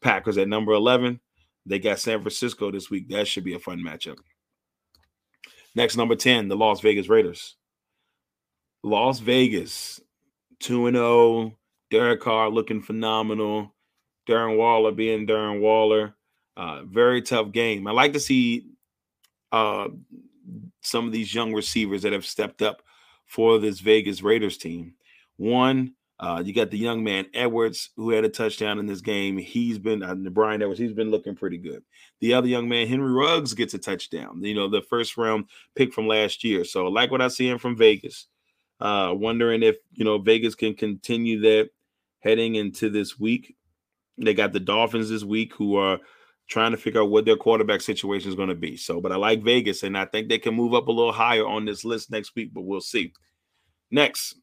Packers 0.00 0.38
at 0.38 0.48
number 0.48 0.72
11. 0.72 1.20
They 1.66 1.78
got 1.78 1.98
San 1.98 2.20
Francisco 2.20 2.70
this 2.70 2.90
week. 2.90 3.08
That 3.08 3.28
should 3.28 3.44
be 3.44 3.54
a 3.54 3.58
fun 3.58 3.80
matchup. 3.80 4.16
Next, 5.74 5.96
number 5.96 6.16
10, 6.16 6.48
the 6.48 6.56
Las 6.56 6.80
Vegas 6.80 7.08
Raiders. 7.08 7.56
Las 8.82 9.18
Vegas, 9.18 10.00
2 10.60 10.90
0. 10.90 11.58
Derek 11.90 12.20
Carr 12.20 12.50
looking 12.50 12.82
phenomenal. 12.82 13.74
Darren 14.28 14.56
Waller 14.56 14.92
being 14.92 15.26
Darren 15.26 15.60
Waller. 15.60 16.14
Uh, 16.56 16.82
very 16.84 17.22
tough 17.22 17.52
game. 17.52 17.86
I 17.86 17.92
like 17.92 18.14
to 18.14 18.20
see 18.20 18.66
uh, 19.56 19.88
some 20.82 21.06
of 21.06 21.12
these 21.12 21.34
young 21.34 21.52
receivers 21.52 22.02
that 22.02 22.12
have 22.12 22.26
stepped 22.26 22.62
up 22.62 22.82
for 23.26 23.58
this 23.58 23.80
Vegas 23.80 24.22
Raiders 24.22 24.56
team. 24.56 24.94
One, 25.36 25.94
uh, 26.18 26.42
you 26.44 26.54
got 26.54 26.70
the 26.70 26.78
young 26.78 27.02
man 27.02 27.26
Edwards 27.34 27.90
who 27.96 28.10
had 28.10 28.24
a 28.24 28.28
touchdown 28.28 28.78
in 28.78 28.86
this 28.86 29.00
game. 29.00 29.36
He's 29.36 29.78
been 29.78 30.02
uh, 30.02 30.14
Bryan 30.14 30.62
Edwards. 30.62 30.80
He's 30.80 30.92
been 30.92 31.10
looking 31.10 31.34
pretty 31.34 31.58
good. 31.58 31.82
The 32.20 32.34
other 32.34 32.48
young 32.48 32.68
man 32.68 32.86
Henry 32.86 33.12
Ruggs 33.12 33.54
gets 33.54 33.74
a 33.74 33.78
touchdown. 33.78 34.42
You 34.42 34.54
know 34.54 34.68
the 34.68 34.82
first 34.82 35.16
round 35.16 35.46
pick 35.74 35.92
from 35.92 36.06
last 36.06 36.44
year. 36.44 36.64
So 36.64 36.86
like 36.86 37.10
what 37.10 37.22
I 37.22 37.28
see 37.28 37.48
him 37.48 37.58
from 37.58 37.76
Vegas. 37.76 38.26
Uh, 38.78 39.12
wondering 39.14 39.62
if 39.62 39.76
you 39.92 40.04
know 40.04 40.18
Vegas 40.18 40.54
can 40.54 40.74
continue 40.74 41.40
that 41.40 41.70
heading 42.20 42.54
into 42.54 42.88
this 42.90 43.18
week. 43.18 43.56
They 44.18 44.34
got 44.34 44.52
the 44.52 44.60
Dolphins 44.60 45.10
this 45.10 45.24
week 45.24 45.54
who 45.54 45.76
are 45.76 45.98
trying 46.48 46.70
to 46.70 46.76
figure 46.76 47.02
out 47.02 47.10
what 47.10 47.24
their 47.24 47.36
quarterback 47.36 47.80
situation 47.80 48.28
is 48.28 48.36
going 48.36 48.48
to 48.48 48.54
be. 48.54 48.76
So, 48.76 49.00
but 49.00 49.12
I 49.12 49.16
like 49.16 49.42
Vegas 49.42 49.82
and 49.82 49.96
I 49.98 50.04
think 50.04 50.28
they 50.28 50.38
can 50.38 50.54
move 50.54 50.74
up 50.74 50.88
a 50.88 50.92
little 50.92 51.12
higher 51.12 51.46
on 51.46 51.64
this 51.64 51.84
list 51.84 52.10
next 52.10 52.34
week, 52.36 52.54
but 52.54 52.62
we'll 52.62 52.80
see. 52.80 53.12
Next, 53.90 54.36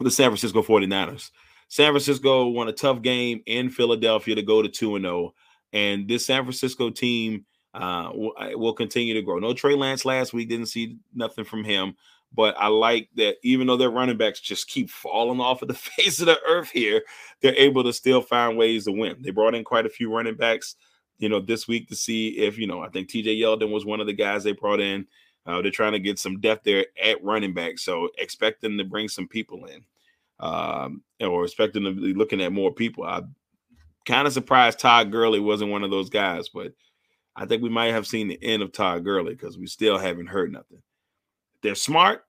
the 0.00 0.10
San 0.10 0.30
Francisco 0.30 0.62
49ers. 0.62 1.30
San 1.68 1.92
Francisco 1.92 2.46
won 2.48 2.68
a 2.68 2.72
tough 2.72 3.02
game 3.02 3.42
in 3.46 3.68
Philadelphia 3.68 4.34
to 4.34 4.42
go 4.42 4.62
to 4.62 4.68
2 4.68 4.96
and 4.96 5.04
0. 5.04 5.34
And 5.72 6.08
this 6.08 6.24
San 6.24 6.44
Francisco 6.44 6.90
team 6.90 7.44
uh, 7.74 8.10
will, 8.14 8.32
will 8.54 8.72
continue 8.72 9.14
to 9.14 9.22
grow. 9.22 9.38
No 9.38 9.52
Trey 9.52 9.74
Lance 9.74 10.04
last 10.04 10.32
week, 10.32 10.48
didn't 10.48 10.66
see 10.66 10.96
nothing 11.14 11.44
from 11.44 11.64
him. 11.64 11.94
But 12.32 12.56
I 12.58 12.66
like 12.68 13.08
that 13.16 13.36
even 13.42 13.66
though 13.66 13.76
their 13.76 13.90
running 13.90 14.18
backs 14.18 14.40
just 14.40 14.68
keep 14.68 14.90
falling 14.90 15.40
off 15.40 15.62
of 15.62 15.68
the 15.68 15.74
face 15.74 16.20
of 16.20 16.26
the 16.26 16.38
earth 16.46 16.70
here, 16.70 17.02
they're 17.40 17.54
able 17.56 17.84
to 17.84 17.92
still 17.92 18.20
find 18.20 18.56
ways 18.56 18.84
to 18.84 18.92
win. 18.92 19.16
They 19.20 19.30
brought 19.30 19.54
in 19.54 19.64
quite 19.64 19.86
a 19.86 19.90
few 19.90 20.12
running 20.14 20.36
backs, 20.36 20.76
you 21.18 21.28
know, 21.28 21.40
this 21.40 21.66
week 21.68 21.88
to 21.88 21.96
see 21.96 22.28
if, 22.38 22.58
you 22.58 22.66
know, 22.66 22.80
I 22.80 22.88
think 22.88 23.08
TJ 23.08 23.40
Yeldon 23.40 23.72
was 23.72 23.84
one 23.84 24.00
of 24.00 24.06
the 24.06 24.12
guys 24.12 24.44
they 24.44 24.52
brought 24.52 24.80
in. 24.80 25.06
Uh, 25.46 25.62
they're 25.62 25.70
trying 25.70 25.92
to 25.92 25.98
get 25.98 26.18
some 26.18 26.40
depth 26.40 26.64
there 26.64 26.86
at 27.02 27.22
running 27.24 27.54
back. 27.54 27.78
So 27.78 28.08
expect 28.18 28.60
them 28.60 28.76
to 28.78 28.84
bring 28.84 29.08
some 29.08 29.26
people 29.26 29.64
in 29.66 29.82
um, 30.40 31.02
or 31.20 31.44
expecting 31.44 31.84
to 31.84 31.92
be 31.92 32.14
looking 32.14 32.40
at 32.40 32.52
more 32.52 32.72
people. 32.72 33.04
I 33.04 33.22
kind 34.04 34.26
of 34.26 34.32
surprised 34.32 34.78
Todd 34.78 35.10
Gurley 35.10 35.40
wasn't 35.40 35.70
one 35.70 35.84
of 35.84 35.90
those 35.90 36.10
guys, 36.10 36.48
but 36.48 36.72
I 37.34 37.46
think 37.46 37.62
we 37.62 37.68
might 37.68 37.92
have 37.92 38.06
seen 38.06 38.28
the 38.28 38.42
end 38.42 38.62
of 38.62 38.72
Todd 38.72 39.04
Gurley 39.04 39.34
because 39.34 39.58
we 39.58 39.66
still 39.66 39.98
haven't 39.98 40.26
heard 40.26 40.52
nothing. 40.52 40.82
They're 41.62 41.74
smart. 41.74 42.24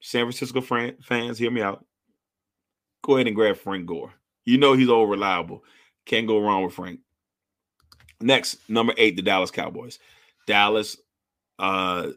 San 0.00 0.24
Francisco 0.24 0.60
fans, 0.60 1.38
hear 1.38 1.50
me 1.50 1.60
out. 1.60 1.84
Go 3.02 3.16
ahead 3.16 3.26
and 3.26 3.36
grab 3.36 3.56
Frank 3.56 3.86
Gore. 3.86 4.12
You 4.44 4.58
know 4.58 4.74
he's 4.74 4.88
all 4.88 5.06
reliable. 5.06 5.64
Can't 6.04 6.26
go 6.26 6.40
wrong 6.40 6.64
with 6.64 6.74
Frank. 6.74 7.00
Next, 8.20 8.58
number 8.68 8.94
eight, 8.96 9.16
the 9.16 9.22
Dallas 9.22 9.50
Cowboys. 9.50 9.98
Dallas, 10.46 10.96
uh, 11.58 12.08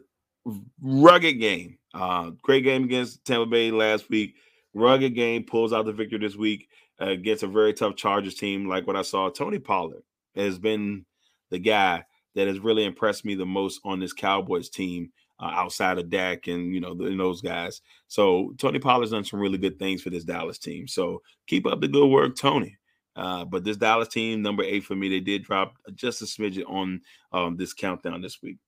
rugged 0.80 1.38
game. 1.38 1.78
Uh, 1.94 2.30
great 2.42 2.64
game 2.64 2.84
against 2.84 3.24
Tampa 3.24 3.46
Bay 3.46 3.70
last 3.70 4.08
week. 4.08 4.36
Rugged 4.74 5.14
game 5.14 5.44
pulls 5.44 5.72
out 5.72 5.84
the 5.84 5.92
victory 5.92 6.18
this 6.18 6.36
week 6.36 6.68
uh, 7.00 7.10
against 7.10 7.42
a 7.42 7.46
very 7.46 7.72
tough 7.72 7.96
Chargers 7.96 8.34
team. 8.34 8.68
Like 8.68 8.86
what 8.86 8.96
I 8.96 9.02
saw, 9.02 9.28
Tony 9.28 9.58
Pollard 9.58 10.02
has 10.34 10.58
been 10.58 11.04
the 11.50 11.58
guy 11.58 12.04
that 12.34 12.48
has 12.48 12.58
really 12.58 12.84
impressed 12.84 13.24
me 13.24 13.34
the 13.34 13.46
most 13.46 13.80
on 13.84 14.00
this 14.00 14.12
Cowboys 14.12 14.70
team 14.70 15.12
uh, 15.38 15.50
outside 15.52 15.98
of 15.98 16.08
Dak 16.08 16.46
and 16.46 16.74
you 16.74 16.80
know 16.80 16.94
the, 16.94 17.04
and 17.04 17.20
those 17.20 17.42
guys. 17.42 17.82
So 18.08 18.54
Tony 18.58 18.78
Pollard's 18.78 19.10
done 19.10 19.24
some 19.24 19.40
really 19.40 19.58
good 19.58 19.78
things 19.78 20.02
for 20.02 20.10
this 20.10 20.24
Dallas 20.24 20.58
team. 20.58 20.88
So 20.88 21.20
keep 21.46 21.66
up 21.66 21.80
the 21.80 21.88
good 21.88 22.08
work, 22.08 22.36
Tony. 22.36 22.76
Uh, 23.14 23.44
but 23.44 23.64
this 23.64 23.76
Dallas 23.76 24.08
team, 24.08 24.42
number 24.42 24.62
eight 24.62 24.84
for 24.84 24.94
me, 24.94 25.08
they 25.08 25.20
did 25.20 25.44
drop 25.44 25.76
just 25.94 26.22
a 26.22 26.24
smidget 26.24 26.68
on 26.68 27.00
um, 27.32 27.56
this 27.56 27.74
countdown 27.74 28.22
this 28.22 28.40
week. 28.42 28.58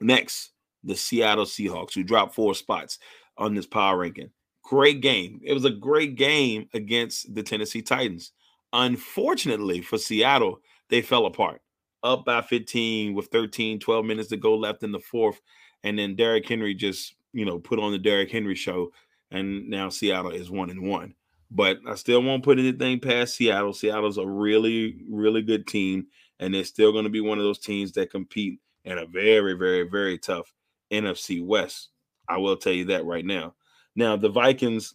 Next, 0.00 0.50
the 0.84 0.94
Seattle 0.94 1.44
Seahawks, 1.44 1.94
who 1.94 2.02
dropped 2.02 2.34
four 2.34 2.54
spots 2.54 2.98
on 3.36 3.54
this 3.54 3.66
power 3.66 3.98
ranking. 3.98 4.30
Great 4.62 5.00
game. 5.00 5.40
It 5.42 5.54
was 5.54 5.64
a 5.64 5.70
great 5.70 6.16
game 6.16 6.68
against 6.74 7.34
the 7.34 7.42
Tennessee 7.42 7.82
Titans. 7.82 8.32
Unfortunately 8.72 9.80
for 9.80 9.96
Seattle, 9.96 10.60
they 10.90 11.00
fell 11.00 11.26
apart. 11.26 11.62
Up 12.02 12.24
by 12.24 12.42
15 12.42 13.14
with 13.14 13.26
13, 13.28 13.80
12 13.80 14.04
minutes 14.04 14.28
to 14.28 14.36
go 14.36 14.54
left 14.54 14.82
in 14.82 14.92
the 14.92 15.00
fourth. 15.00 15.40
And 15.84 15.98
then 15.98 16.16
Derrick 16.16 16.46
Henry 16.46 16.74
just, 16.74 17.14
you 17.32 17.44
know, 17.44 17.58
put 17.58 17.78
on 17.78 17.92
the 17.92 17.98
Derrick 17.98 18.30
Henry 18.30 18.54
show. 18.54 18.92
And 19.30 19.68
now 19.68 19.88
Seattle 19.88 20.30
is 20.30 20.50
one 20.50 20.70
and 20.70 20.88
one. 20.88 21.14
But 21.50 21.78
I 21.86 21.94
still 21.94 22.22
won't 22.22 22.44
put 22.44 22.58
anything 22.58 23.00
past 23.00 23.36
Seattle. 23.36 23.72
Seattle's 23.72 24.18
a 24.18 24.26
really, 24.26 25.04
really 25.10 25.42
good 25.42 25.66
team, 25.66 26.06
and 26.40 26.54
they're 26.54 26.64
still 26.64 26.92
going 26.92 27.04
to 27.04 27.10
be 27.10 27.20
one 27.20 27.38
of 27.38 27.44
those 27.44 27.58
teams 27.58 27.92
that 27.92 28.10
compete 28.10 28.60
in 28.84 28.98
a 28.98 29.06
very, 29.06 29.54
very, 29.54 29.88
very 29.88 30.18
tough 30.18 30.52
NFC 30.90 31.44
West. 31.44 31.88
I 32.28 32.36
will 32.36 32.56
tell 32.56 32.72
you 32.72 32.86
that 32.86 33.04
right 33.04 33.24
now. 33.24 33.54
Now, 33.96 34.16
the 34.16 34.28
Vikings 34.28 34.94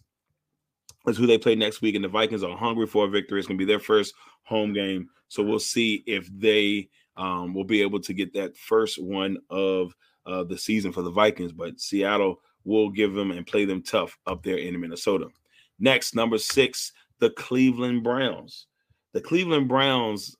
is 1.06 1.16
who 1.16 1.26
they 1.26 1.38
play 1.38 1.54
next 1.54 1.82
week, 1.82 1.94
and 1.94 2.04
the 2.04 2.08
Vikings 2.08 2.42
are 2.42 2.56
hungry 2.56 2.86
for 2.86 3.04
a 3.04 3.10
victory. 3.10 3.38
It's 3.38 3.48
going 3.48 3.58
to 3.58 3.64
be 3.64 3.70
their 3.70 3.80
first 3.80 4.14
home 4.44 4.72
game. 4.72 5.08
So 5.28 5.42
we'll 5.42 5.58
see 5.58 6.02
if 6.06 6.28
they 6.38 6.88
um, 7.16 7.54
will 7.54 7.64
be 7.64 7.82
able 7.82 8.00
to 8.00 8.14
get 8.14 8.32
that 8.34 8.56
first 8.56 9.02
one 9.02 9.38
of 9.50 9.94
uh, 10.26 10.44
the 10.44 10.56
season 10.56 10.92
for 10.92 11.02
the 11.02 11.10
Vikings. 11.10 11.52
But 11.52 11.80
Seattle 11.80 12.40
will 12.64 12.90
give 12.90 13.14
them 13.14 13.30
and 13.30 13.46
play 13.46 13.64
them 13.64 13.82
tough 13.82 14.16
up 14.26 14.42
there 14.42 14.56
in 14.56 14.80
Minnesota. 14.80 15.28
Next, 15.78 16.14
number 16.14 16.38
six, 16.38 16.92
the 17.20 17.30
Cleveland 17.30 18.02
Browns. 18.02 18.66
The 19.12 19.20
Cleveland 19.20 19.68
Browns 19.68 20.36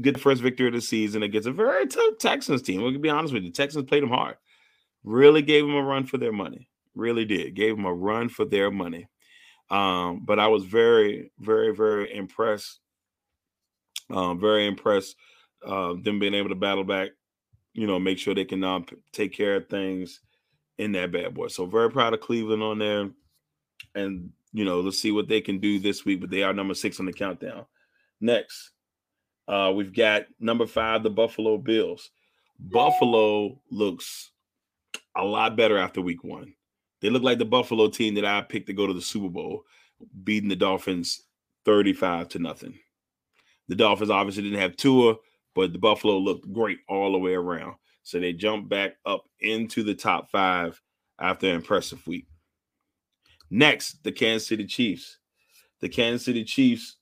get 0.00 0.14
the 0.14 0.20
first 0.20 0.42
victory 0.42 0.68
of 0.68 0.74
the 0.74 0.80
season 0.80 1.22
against 1.22 1.48
a 1.48 1.52
very 1.52 1.86
tough 1.86 2.18
Texans 2.18 2.62
team. 2.62 2.82
We 2.82 2.92
can 2.92 3.02
be 3.02 3.10
honest 3.10 3.34
with 3.34 3.42
you. 3.42 3.52
Texans 3.52 3.84
played 3.84 4.02
them 4.02 4.10
hard. 4.10 4.36
Really 5.04 5.42
gave 5.42 5.64
them 5.64 5.74
a 5.74 5.82
run 5.82 6.04
for 6.04 6.18
their 6.18 6.32
money. 6.32 6.68
Really 6.94 7.24
did. 7.24 7.54
Gave 7.54 7.76
them 7.76 7.84
a 7.84 7.92
run 7.92 8.28
for 8.28 8.44
their 8.44 8.70
money. 8.70 9.08
Um, 9.70 10.22
but 10.24 10.38
I 10.38 10.48
was 10.48 10.64
very, 10.64 11.32
very, 11.38 11.74
very 11.74 12.14
impressed. 12.14 12.80
Um, 14.10 14.38
very 14.38 14.66
impressed. 14.66 15.16
Uh, 15.64 15.94
them 16.02 16.18
being 16.18 16.34
able 16.34 16.48
to 16.50 16.54
battle 16.54 16.84
back, 16.84 17.10
you 17.72 17.86
know, 17.86 17.98
make 17.98 18.18
sure 18.18 18.34
they 18.34 18.44
can 18.44 18.62
uh, 18.64 18.80
take 19.12 19.32
care 19.32 19.56
of 19.56 19.68
things 19.68 20.20
in 20.78 20.92
that 20.92 21.12
bad 21.12 21.34
boy. 21.34 21.48
So 21.48 21.66
very 21.66 21.90
proud 21.90 22.12
of 22.12 22.20
Cleveland 22.20 22.62
on 22.62 22.78
there. 22.78 23.10
And 23.94 24.30
you 24.52 24.64
know, 24.64 24.80
let's 24.80 24.98
see 24.98 25.12
what 25.12 25.28
they 25.28 25.40
can 25.40 25.58
do 25.58 25.78
this 25.78 26.04
week. 26.04 26.20
But 26.20 26.30
they 26.30 26.42
are 26.42 26.52
number 26.52 26.74
six 26.74 27.00
on 27.00 27.06
the 27.06 27.12
countdown. 27.12 27.66
Next, 28.20 28.70
uh, 29.48 29.72
we've 29.74 29.94
got 29.94 30.24
number 30.38 30.66
five, 30.66 31.02
the 31.02 31.10
Buffalo 31.10 31.58
Bills. 31.58 32.10
Buffalo 32.58 33.60
looks 33.70 34.30
a 35.16 35.24
lot 35.24 35.56
better 35.56 35.78
after 35.78 36.00
week 36.00 36.22
one. 36.22 36.54
They 37.00 37.10
look 37.10 37.22
like 37.22 37.38
the 37.38 37.44
Buffalo 37.44 37.88
team 37.88 38.14
that 38.14 38.24
I 38.24 38.42
picked 38.42 38.68
to 38.68 38.72
go 38.72 38.86
to 38.86 38.92
the 38.92 39.02
Super 39.02 39.28
Bowl, 39.28 39.64
beating 40.22 40.48
the 40.48 40.56
Dolphins 40.56 41.22
35 41.64 42.28
to 42.30 42.38
nothing. 42.38 42.78
The 43.68 43.74
Dolphins 43.74 44.10
obviously 44.10 44.44
didn't 44.44 44.60
have 44.60 44.76
Tua, 44.76 45.16
but 45.54 45.72
the 45.72 45.78
Buffalo 45.78 46.18
looked 46.18 46.52
great 46.52 46.78
all 46.88 47.12
the 47.12 47.18
way 47.18 47.34
around. 47.34 47.74
So 48.04 48.20
they 48.20 48.32
jumped 48.32 48.68
back 48.68 48.96
up 49.06 49.24
into 49.40 49.82
the 49.82 49.94
top 49.94 50.30
five 50.30 50.80
after 51.20 51.48
an 51.48 51.56
impressive 51.56 52.04
week. 52.06 52.26
Next, 53.54 54.02
the 54.02 54.10
Kansas 54.10 54.48
City 54.48 54.64
Chiefs. 54.64 55.18
The 55.82 55.88
Kansas 55.90 56.24
City 56.24 56.42
Chiefs 56.42 56.96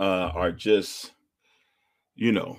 uh, 0.00 0.30
are 0.34 0.50
just, 0.50 1.12
you 2.14 2.32
know, 2.32 2.56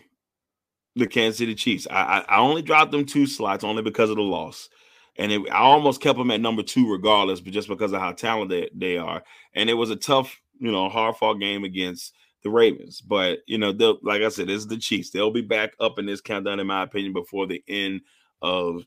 the 0.96 1.08
Kansas 1.08 1.40
City 1.40 1.56
Chiefs. 1.56 1.88
I, 1.90 2.20
I, 2.30 2.36
I 2.36 2.38
only 2.38 2.62
dropped 2.62 2.92
them 2.92 3.04
two 3.04 3.26
slots 3.26 3.64
only 3.64 3.82
because 3.82 4.12
of 4.12 4.18
the 4.18 4.22
loss, 4.22 4.70
and 5.18 5.32
it, 5.32 5.42
I 5.50 5.58
almost 5.58 6.02
kept 6.02 6.20
them 6.20 6.30
at 6.30 6.40
number 6.40 6.62
two 6.62 6.88
regardless, 6.88 7.42
but 7.42 7.52
just 7.52 7.68
because 7.68 7.94
of 7.94 8.00
how 8.00 8.12
talented 8.12 8.70
they, 8.76 8.98
are. 8.98 9.24
And 9.56 9.68
it 9.68 9.74
was 9.74 9.90
a 9.90 9.96
tough, 9.96 10.40
you 10.60 10.72
know, 10.72 10.88
hard 10.88 11.16
fought 11.16 11.40
game 11.40 11.64
against 11.64 12.14
the 12.44 12.52
Ravens. 12.52 13.02
But 13.02 13.40
you 13.48 13.58
know, 13.58 13.72
they'll 13.72 13.98
like 14.04 14.22
I 14.22 14.30
said, 14.30 14.52
is 14.52 14.68
the 14.68 14.78
Chiefs. 14.78 15.10
They'll 15.10 15.32
be 15.32 15.42
back 15.42 15.74
up 15.80 15.98
in 15.98 16.06
this 16.06 16.22
countdown, 16.22 16.60
in 16.60 16.68
my 16.68 16.84
opinion, 16.84 17.12
before 17.14 17.48
the 17.48 17.64
end 17.68 18.02
of 18.44 18.86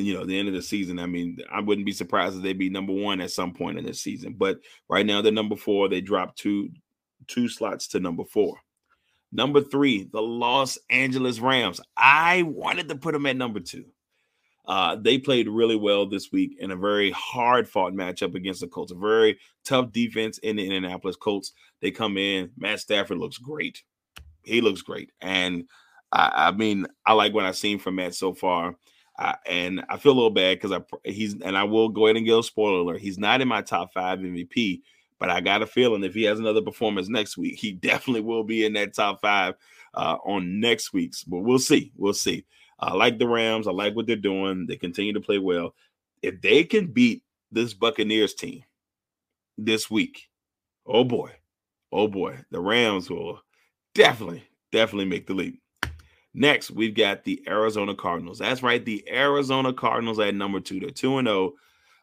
you 0.00 0.14
know 0.14 0.24
the 0.24 0.38
end 0.38 0.48
of 0.48 0.54
the 0.54 0.62
season. 0.62 0.98
I 0.98 1.06
mean, 1.06 1.38
I 1.50 1.60
wouldn't 1.60 1.86
be 1.86 1.92
surprised 1.92 2.36
if 2.36 2.42
they'd 2.42 2.58
be 2.58 2.70
number 2.70 2.92
one 2.92 3.20
at 3.20 3.30
some 3.30 3.52
point 3.52 3.78
in 3.78 3.84
this 3.84 4.00
season. 4.00 4.34
But 4.36 4.58
right 4.88 5.06
now 5.06 5.22
they're 5.22 5.32
number 5.32 5.56
four. 5.56 5.88
They 5.88 6.00
dropped 6.00 6.38
two 6.38 6.70
two 7.26 7.48
slots 7.48 7.88
to 7.88 8.00
number 8.00 8.24
four. 8.24 8.56
Number 9.32 9.60
three, 9.60 10.08
the 10.12 10.22
Los 10.22 10.78
Angeles 10.90 11.38
Rams. 11.38 11.80
I 11.96 12.42
wanted 12.42 12.88
to 12.88 12.96
put 12.96 13.12
them 13.12 13.26
at 13.26 13.36
number 13.36 13.60
two. 13.60 13.84
Uh, 14.66 14.96
they 14.96 15.18
played 15.18 15.48
really 15.48 15.76
well 15.76 16.06
this 16.06 16.30
week 16.32 16.56
in 16.58 16.70
a 16.70 16.76
very 16.76 17.10
hard 17.12 17.68
fought 17.68 17.92
matchup 17.92 18.34
against 18.34 18.60
the 18.60 18.68
Colts. 18.68 18.92
A 18.92 18.94
very 18.94 19.38
tough 19.64 19.92
defense 19.92 20.38
in 20.38 20.56
the 20.56 20.64
Indianapolis 20.64 21.16
Colts. 21.16 21.52
They 21.80 21.90
come 21.90 22.16
in. 22.16 22.50
Matt 22.56 22.80
Stafford 22.80 23.18
looks 23.18 23.38
great. 23.38 23.82
He 24.44 24.60
looks 24.60 24.82
great. 24.82 25.12
And 25.20 25.64
I, 26.12 26.30
I 26.34 26.50
mean, 26.52 26.86
I 27.06 27.14
like 27.14 27.32
what 27.32 27.44
I've 27.44 27.56
seen 27.56 27.78
from 27.78 27.96
Matt 27.96 28.14
so 28.14 28.34
far. 28.34 28.76
Uh, 29.18 29.34
and 29.46 29.84
I 29.88 29.98
feel 29.98 30.12
a 30.12 30.14
little 30.14 30.30
bad 30.30 30.58
because 30.60 30.72
I 30.72 30.80
he's 31.08 31.34
and 31.40 31.56
I 31.56 31.64
will 31.64 31.88
go 31.88 32.06
ahead 32.06 32.16
and 32.16 32.24
give 32.24 32.38
a 32.38 32.42
spoiler 32.42 32.78
alert. 32.78 33.00
He's 33.00 33.18
not 33.18 33.40
in 33.40 33.48
my 33.48 33.60
top 33.60 33.92
five 33.92 34.18
MVP, 34.18 34.80
but 35.18 35.30
I 35.30 35.40
got 35.40 35.62
a 35.62 35.66
feeling 35.66 36.02
if 36.02 36.14
he 36.14 36.22
has 36.24 36.38
another 36.38 36.62
performance 36.62 37.08
next 37.08 37.36
week, 37.36 37.58
he 37.58 37.72
definitely 37.72 38.22
will 38.22 38.44
be 38.44 38.64
in 38.64 38.72
that 38.74 38.94
top 38.94 39.20
five 39.20 39.54
uh, 39.94 40.16
on 40.24 40.60
next 40.60 40.92
week's. 40.92 41.24
But 41.24 41.40
we'll 41.40 41.58
see. 41.58 41.92
We'll 41.96 42.14
see. 42.14 42.44
I 42.80 42.94
like 42.94 43.18
the 43.18 43.28
Rams. 43.28 43.68
I 43.68 43.72
like 43.72 43.94
what 43.94 44.06
they're 44.06 44.16
doing. 44.16 44.66
They 44.66 44.76
continue 44.76 45.12
to 45.12 45.20
play 45.20 45.38
well. 45.38 45.74
If 46.22 46.40
they 46.40 46.64
can 46.64 46.86
beat 46.86 47.22
this 47.52 47.74
Buccaneers 47.74 48.34
team 48.34 48.62
this 49.58 49.90
week, 49.90 50.28
oh 50.86 51.04
boy, 51.04 51.32
oh 51.92 52.08
boy, 52.08 52.38
the 52.50 52.60
Rams 52.60 53.10
will 53.10 53.40
definitely, 53.94 54.44
definitely 54.72 55.06
make 55.06 55.26
the 55.26 55.34
leap. 55.34 55.59
Next, 56.32 56.70
we've 56.70 56.94
got 56.94 57.24
the 57.24 57.42
Arizona 57.48 57.94
Cardinals. 57.94 58.38
That's 58.38 58.62
right, 58.62 58.84
the 58.84 59.04
Arizona 59.10 59.72
Cardinals 59.72 60.20
at 60.20 60.34
number 60.34 60.60
two. 60.60 60.78
They're 60.78 60.90
2 60.90 61.18
and 61.18 61.28
0. 61.28 61.54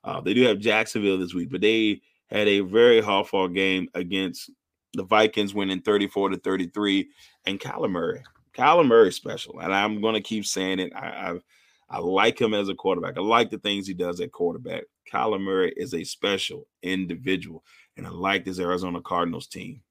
Uh, 0.04 0.22
they 0.22 0.34
do 0.34 0.44
have 0.44 0.60
Jacksonville 0.60 1.18
this 1.18 1.34
week, 1.34 1.50
but 1.50 1.62
they 1.62 2.02
had 2.30 2.48
a 2.48 2.60
very 2.62 3.02
hard 3.02 3.28
fought 3.28 3.54
game 3.54 3.88
against 3.94 4.50
the 4.94 5.04
Vikings, 5.04 5.54
winning 5.54 5.82
34 5.82 6.30
to 6.30 6.38
33. 6.38 7.08
And 7.46 7.60
Kyler 7.60 7.90
Murray, 7.90 8.24
Kyler 8.54 8.86
Murray 8.86 9.12
special. 9.12 9.60
And 9.60 9.74
I'm 9.74 10.02
going 10.02 10.16
to 10.16 10.22
keep 10.22 10.46
saying 10.46 10.80
it. 10.80 10.94
I, 10.94 11.08
I, 11.08 11.40
I 11.90 12.00
like 12.00 12.40
him 12.40 12.54
as 12.54 12.68
a 12.68 12.76
quarterback. 12.76 13.18
I 13.18 13.22
like 13.22 13.50
the 13.50 13.60
things 13.60 13.88
he 13.88 13.94
does 13.94 14.20
at 14.20 14.34
quarterback. 14.34 14.84
Kyler 15.12 15.42
Murray 15.42 15.74
is 15.78 15.94
a 15.94 16.04
special 16.04 16.68
individual. 16.84 17.64
And 17.96 18.06
I 18.06 18.10
like 18.10 18.44
this 18.44 18.60
Arizona 18.60 19.02
Cardinals 19.02 19.48
team. 19.48 19.82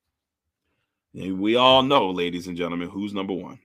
And 1.14 1.40
we 1.40 1.56
all 1.56 1.82
know, 1.82 2.10
ladies 2.10 2.46
and 2.46 2.56
gentlemen, 2.56 2.90
who's 2.90 3.14
number 3.14 3.32
one 3.32 3.58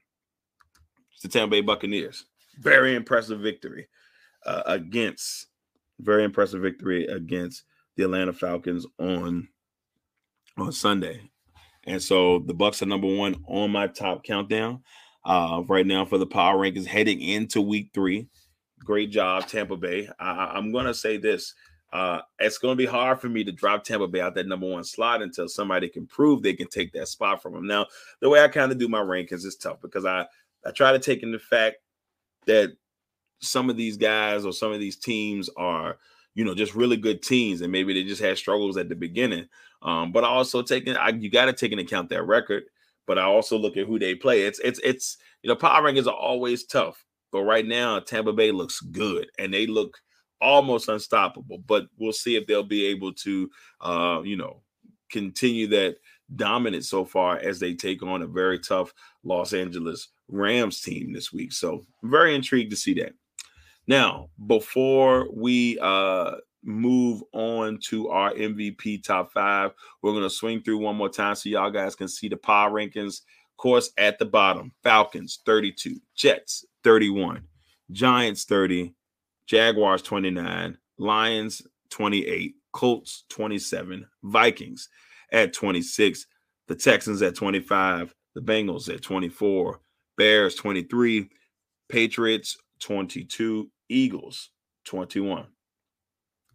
the 1.22 1.28
Tampa 1.28 1.50
Bay 1.50 1.60
Buccaneers. 1.60 2.26
Very 2.58 2.94
impressive 2.94 3.40
victory 3.40 3.88
uh, 4.44 4.62
against, 4.66 5.46
very 6.00 6.24
impressive 6.24 6.60
victory 6.60 7.06
against 7.06 7.64
the 7.96 8.04
Atlanta 8.04 8.32
Falcons 8.32 8.86
on 8.98 9.48
on 10.58 10.72
Sunday. 10.72 11.30
And 11.84 12.02
so 12.02 12.40
the 12.40 12.54
Bucks 12.54 12.82
are 12.82 12.86
number 12.86 13.12
one 13.12 13.36
on 13.46 13.70
my 13.70 13.86
top 13.86 14.22
countdown 14.22 14.82
uh, 15.24 15.62
right 15.66 15.86
now 15.86 16.04
for 16.04 16.18
the 16.18 16.26
power 16.26 16.58
rankings 16.58 16.86
heading 16.86 17.20
into 17.20 17.60
week 17.60 17.90
three. 17.94 18.28
Great 18.80 19.10
job, 19.10 19.46
Tampa 19.46 19.76
Bay. 19.76 20.08
I, 20.18 20.58
am 20.58 20.72
going 20.72 20.86
to 20.86 20.94
say 20.94 21.16
this. 21.16 21.54
Uh, 21.92 22.20
it's 22.38 22.58
going 22.58 22.72
to 22.72 22.82
be 22.82 22.86
hard 22.86 23.20
for 23.20 23.28
me 23.28 23.44
to 23.44 23.52
drop 23.52 23.84
Tampa 23.84 24.08
Bay 24.08 24.20
out 24.20 24.34
that 24.34 24.46
number 24.46 24.66
one 24.66 24.84
slot 24.84 25.22
until 25.22 25.46
somebody 25.48 25.88
can 25.88 26.06
prove 26.06 26.42
they 26.42 26.54
can 26.54 26.68
take 26.68 26.92
that 26.92 27.08
spot 27.08 27.42
from 27.42 27.52
them. 27.52 27.66
Now, 27.66 27.86
the 28.20 28.28
way 28.28 28.42
I 28.42 28.48
kind 28.48 28.72
of 28.72 28.78
do 28.78 28.88
my 28.88 29.00
rankings 29.00 29.44
is 29.44 29.56
tough 29.56 29.80
because 29.80 30.04
I 30.04 30.26
I 30.64 30.70
try 30.70 30.92
to 30.92 30.98
take 30.98 31.22
in 31.22 31.32
the 31.32 31.38
fact 31.38 31.76
that 32.46 32.72
some 33.40 33.68
of 33.68 33.76
these 33.76 33.96
guys 33.96 34.44
or 34.44 34.52
some 34.52 34.72
of 34.72 34.80
these 34.80 34.96
teams 34.96 35.50
are, 35.56 35.98
you 36.34 36.44
know, 36.44 36.54
just 36.54 36.74
really 36.74 36.96
good 36.96 37.22
teams, 37.22 37.60
and 37.60 37.72
maybe 37.72 37.92
they 37.92 38.04
just 38.04 38.22
had 38.22 38.38
struggles 38.38 38.76
at 38.76 38.88
the 38.88 38.94
beginning. 38.94 39.46
Um, 39.82 40.12
but 40.12 40.24
I 40.24 40.28
also 40.28 40.62
taking 40.62 40.96
I, 40.96 41.08
you 41.10 41.30
got 41.30 41.46
to 41.46 41.52
take 41.52 41.72
into 41.72 41.84
account 41.84 42.08
their 42.08 42.24
record. 42.24 42.64
But 43.06 43.18
I 43.18 43.24
also 43.24 43.58
look 43.58 43.76
at 43.76 43.86
who 43.86 43.98
they 43.98 44.14
play. 44.14 44.42
It's 44.42 44.60
it's 44.60 44.80
it's 44.84 45.16
you 45.42 45.48
know 45.48 45.56
power 45.56 45.82
rankings 45.82 46.06
are 46.06 46.14
always 46.14 46.64
tough, 46.64 47.04
but 47.32 47.42
right 47.42 47.66
now 47.66 47.98
Tampa 47.98 48.32
Bay 48.32 48.52
looks 48.52 48.80
good 48.80 49.26
and 49.38 49.52
they 49.52 49.66
look 49.66 49.98
almost 50.40 50.88
unstoppable. 50.88 51.58
But 51.66 51.86
we'll 51.98 52.12
see 52.12 52.36
if 52.36 52.46
they'll 52.46 52.62
be 52.62 52.86
able 52.86 53.12
to, 53.14 53.50
uh, 53.80 54.22
you 54.24 54.36
know, 54.36 54.62
continue 55.10 55.66
that 55.68 55.96
dominant 56.36 56.84
so 56.84 57.04
far 57.04 57.38
as 57.38 57.58
they 57.58 57.74
take 57.74 58.02
on 58.02 58.22
a 58.22 58.26
very 58.26 58.58
tough 58.58 58.92
Los 59.24 59.52
Angeles 59.52 60.08
Rams 60.32 60.80
team 60.80 61.12
this 61.12 61.32
week. 61.32 61.52
So 61.52 61.84
very 62.02 62.34
intrigued 62.34 62.70
to 62.70 62.76
see 62.76 62.94
that. 62.94 63.12
Now, 63.86 64.30
before 64.46 65.28
we 65.32 65.78
uh 65.80 66.36
move 66.64 67.22
on 67.32 67.78
to 67.88 68.08
our 68.08 68.32
MVP 68.32 69.02
top 69.02 69.32
five, 69.32 69.72
we're 70.00 70.12
gonna 70.12 70.30
swing 70.30 70.62
through 70.62 70.78
one 70.78 70.96
more 70.96 71.08
time 71.08 71.34
so 71.34 71.48
y'all 71.48 71.70
guys 71.70 71.94
can 71.94 72.08
see 72.08 72.28
the 72.28 72.36
power 72.36 72.70
rankings. 72.70 73.20
Of 73.50 73.56
course, 73.56 73.92
at 73.98 74.18
the 74.18 74.24
bottom, 74.24 74.72
Falcons 74.82 75.40
32, 75.44 75.96
Jets 76.16 76.64
31, 76.84 77.42
Giants 77.90 78.44
30, 78.44 78.94
Jaguars 79.46 80.02
29, 80.02 80.78
Lions 80.98 81.62
28, 81.90 82.54
Colts 82.72 83.24
27, 83.28 84.06
Vikings 84.22 84.88
at 85.32 85.52
26, 85.52 86.26
the 86.68 86.74
Texans 86.74 87.22
at 87.22 87.34
25, 87.34 88.14
the 88.34 88.40
Bengals 88.40 88.92
at 88.92 89.02
24, 89.02 89.80
Bears 90.16 90.54
23, 90.54 91.28
Patriots 91.88 92.56
22, 92.80 93.70
Eagles 93.88 94.50
21. 94.84 95.46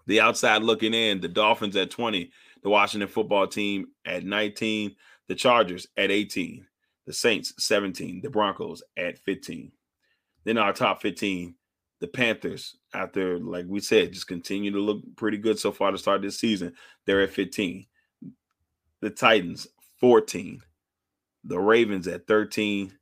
The 0.06 0.22
outside 0.22 0.64
looking 0.64 0.94
in, 0.94 1.20
the 1.20 1.28
Dolphins 1.28 1.76
at 1.76 1.92
20, 1.92 2.32
the 2.64 2.70
Washington 2.70 3.10
football 3.10 3.48
team 3.48 3.88
at 4.06 4.24
19, 4.24 4.96
the 5.28 5.36
Chargers 5.36 5.88
at 5.98 6.12
18, 6.12 6.66
the 7.06 7.14
Saints 7.14 7.54
17, 7.60 8.22
the 8.22 8.30
Broncos 8.30 8.82
at 8.98 9.18
15. 9.20 9.72
Then 10.46 10.58
our 10.58 10.72
top 10.72 11.02
15, 11.02 11.56
the 12.00 12.08
Panthers, 12.08 12.78
after, 12.94 13.40
like 13.40 13.66
we 13.68 13.80
said, 13.80 14.14
just 14.14 14.28
continue 14.28 14.72
to 14.72 14.80
look 14.80 15.02
pretty 15.18 15.38
good 15.38 15.60
so 15.60 15.72
far 15.72 15.92
to 15.92 15.98
start 15.98 16.22
this 16.22 16.40
season. 16.40 16.74
They're 17.06 17.22
at 17.22 17.32
15. 17.32 17.86
The 19.02 19.10
Titans, 19.10 19.68
14. 20.00 20.62
The 21.44 21.60
Ravens 21.60 22.08
at 22.08 22.28
13. 22.28 22.97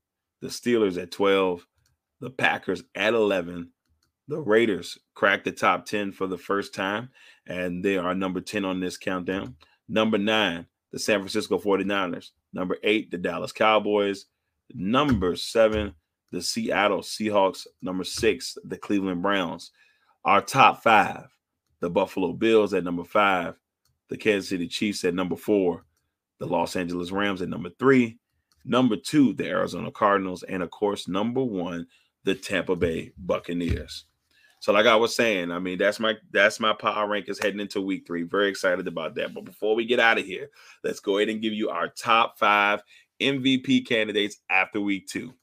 The 0.46 0.52
Steelers 0.52 1.02
at 1.02 1.10
12. 1.10 1.66
The 2.22 2.30
Packers 2.30 2.84
at 2.94 3.16
11. 3.16 3.72
The 4.28 4.40
Raiders 4.40 4.96
cracked 5.16 5.46
the 5.46 5.52
top 5.52 5.88
10 5.88 6.12
for 6.12 6.28
the 6.28 6.38
first 6.38 6.72
time, 6.72 7.10
and 7.48 7.84
they 7.84 7.98
are 7.98 8.14
number 8.14 8.42
10 8.42 8.64
on 8.64 8.80
this 8.80 8.96
countdown. 8.96 9.56
Number 9.90 10.20
nine, 10.20 10.68
the 10.92 11.00
San 11.00 11.18
Francisco 11.18 11.58
49ers. 11.58 12.30
Number 12.54 12.78
eight, 12.84 13.10
the 13.10 13.18
Dallas 13.18 13.52
Cowboys. 13.52 14.28
Number 14.72 15.36
seven, 15.36 15.96
the 16.32 16.44
Seattle 16.44 17.00
Seahawks. 17.00 17.66
Number 17.82 18.04
six, 18.04 18.56
the 18.66 18.78
Cleveland 18.78 19.24
Browns. 19.24 19.72
Our 20.26 20.44
top 20.44 20.84
five, 20.84 21.26
the 21.80 21.90
Buffalo 21.90 22.34
Bills 22.34 22.76
at 22.76 22.84
number 22.84 23.04
five, 23.04 23.60
the 24.10 24.18
Kansas 24.18 24.50
City 24.50 24.68
Chiefs 24.68 25.04
at 25.06 25.16
number 25.16 25.38
four, 25.38 25.86
the 26.38 26.46
Los 26.46 26.76
Angeles 26.76 27.12
Rams 27.12 27.42
at 27.42 27.50
number 27.50 27.72
three, 27.80 28.20
number 28.66 28.96
two, 28.96 29.34
the 29.34 29.48
Arizona 29.48 29.92
Cardinals, 29.92 30.44
and 30.44 30.62
of 30.64 30.72
course, 30.72 31.08
number 31.08 31.44
one, 31.44 31.88
the 32.24 32.36
Tampa 32.36 32.76
Bay 32.76 33.12
Buccaneers. 33.18 34.06
So, 34.60 34.74
like 34.74 34.88
I 34.88 34.96
was 34.96 35.16
saying, 35.16 35.52
I 35.52 35.60
mean, 35.60 35.78
that's 35.78 36.00
my 36.00 36.16
that's 36.32 36.60
my 36.60 36.74
power 36.74 37.08
rankings 37.08 37.42
heading 37.42 37.60
into 37.60 37.82
week 37.82 38.08
three. 38.08 38.24
Very 38.24 38.50
excited 38.50 38.88
about 38.88 39.14
that. 39.16 39.34
But 39.34 39.46
before 39.46 39.76
we 39.76 39.86
get 39.86 40.00
out 40.00 40.18
of 40.18 40.26
here, 40.26 40.50
let's 40.84 41.00
go 41.00 41.18
ahead 41.18 41.30
and 41.30 41.42
give 41.42 41.54
you 41.54 41.70
our 41.70 41.88
top 41.90 42.40
five 42.40 42.82
MVP 43.22 43.88
candidates 43.88 44.38
after 44.50 44.82
week 44.82 45.08
two. 45.08 45.34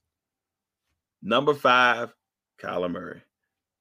Number 1.23 1.55
five, 1.55 2.13
Kyler 2.61 2.91
Murray. 2.91 3.23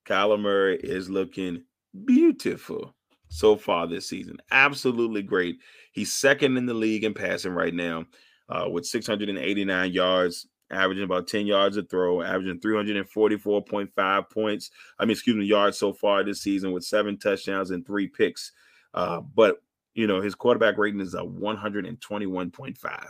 Kyler 0.06 0.39
Murray 0.39 0.77
is 0.77 1.10
looking 1.10 1.63
beautiful 2.06 2.95
so 3.30 3.56
far 3.56 3.88
this 3.88 4.08
season. 4.08 4.38
Absolutely 4.51 5.23
great. 5.23 5.58
He's 5.91 6.13
second 6.13 6.58
in 6.58 6.65
the 6.67 6.73
league 6.73 7.04
in 7.04 7.13
passing 7.13 7.54
right 7.54 7.73
now 7.73 8.06
uh, 8.51 8.67
with 8.69 8.85
689 8.85 9.91
yards, 9.93 10.47
averaging 10.69 11.05
about 11.05 11.27
10 11.27 11.47
yards 11.47 11.77
a 11.77 11.83
throw, 11.83 12.21
averaging 12.21 12.59
344.5 12.59 14.29
points. 14.29 14.71
I 14.99 15.05
mean, 15.05 15.11
excuse 15.11 15.37
me, 15.37 15.45
yards 15.45 15.77
so 15.77 15.93
far 15.93 16.23
this 16.23 16.41
season 16.41 16.73
with 16.73 16.83
seven 16.83 17.17
touchdowns 17.17 17.71
and 17.71 17.85
three 17.85 18.07
picks. 18.07 18.51
Uh, 18.93 19.21
but, 19.21 19.63
you 19.93 20.05
know, 20.05 20.21
his 20.21 20.35
quarterback 20.35 20.77
rating 20.77 20.99
is 20.99 21.13
a 21.13 21.21
121.5. 21.21 23.05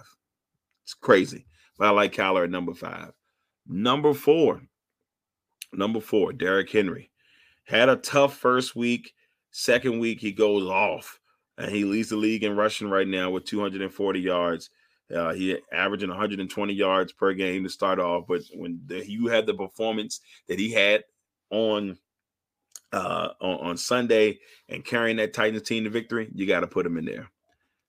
It's 0.83 0.93
crazy. 0.93 1.47
But 1.77 1.87
I 1.87 1.89
like 1.91 2.13
Kyler 2.13 2.43
at 2.43 2.51
number 2.51 2.75
five. 2.75 3.11
Number 3.67 4.13
four, 4.13 4.61
number 5.73 5.99
four, 5.99 6.33
Derrick 6.33 6.69
Henry. 6.69 7.09
Had 7.63 7.89
a 7.89 7.95
tough 7.95 8.37
first 8.37 8.75
week. 8.75 9.13
Second 9.51 9.99
week, 9.99 10.19
he 10.19 10.31
goes 10.31 10.67
off 10.67 11.19
and 11.57 11.71
he 11.71 11.83
leads 11.83 12.09
the 12.09 12.15
league 12.15 12.43
in 12.43 12.55
rushing 12.55 12.89
right 12.89 13.07
now 13.07 13.29
with 13.31 13.45
240 13.45 14.19
yards. 14.19 14.69
Uh, 15.13 15.33
he 15.33 15.57
averaging 15.71 16.09
120 16.09 16.73
yards 16.73 17.11
per 17.11 17.33
game 17.33 17.63
to 17.63 17.69
start 17.69 17.99
off, 17.99 18.25
but 18.27 18.41
when 18.53 18.79
the, 18.85 19.09
you 19.09 19.27
had 19.27 19.45
the 19.45 19.53
performance 19.53 20.21
that 20.47 20.59
he 20.59 20.71
had 20.71 21.03
on 21.49 21.97
uh, 22.93 23.29
on, 23.39 23.69
on 23.69 23.77
Sunday 23.77 24.39
and 24.69 24.85
carrying 24.85 25.17
that 25.17 25.33
Titans 25.33 25.63
team 25.63 25.83
to 25.83 25.89
victory, 25.89 26.29
you 26.33 26.45
got 26.45 26.61
to 26.61 26.67
put 26.67 26.85
him 26.85 26.97
in 26.97 27.05
there. 27.05 27.29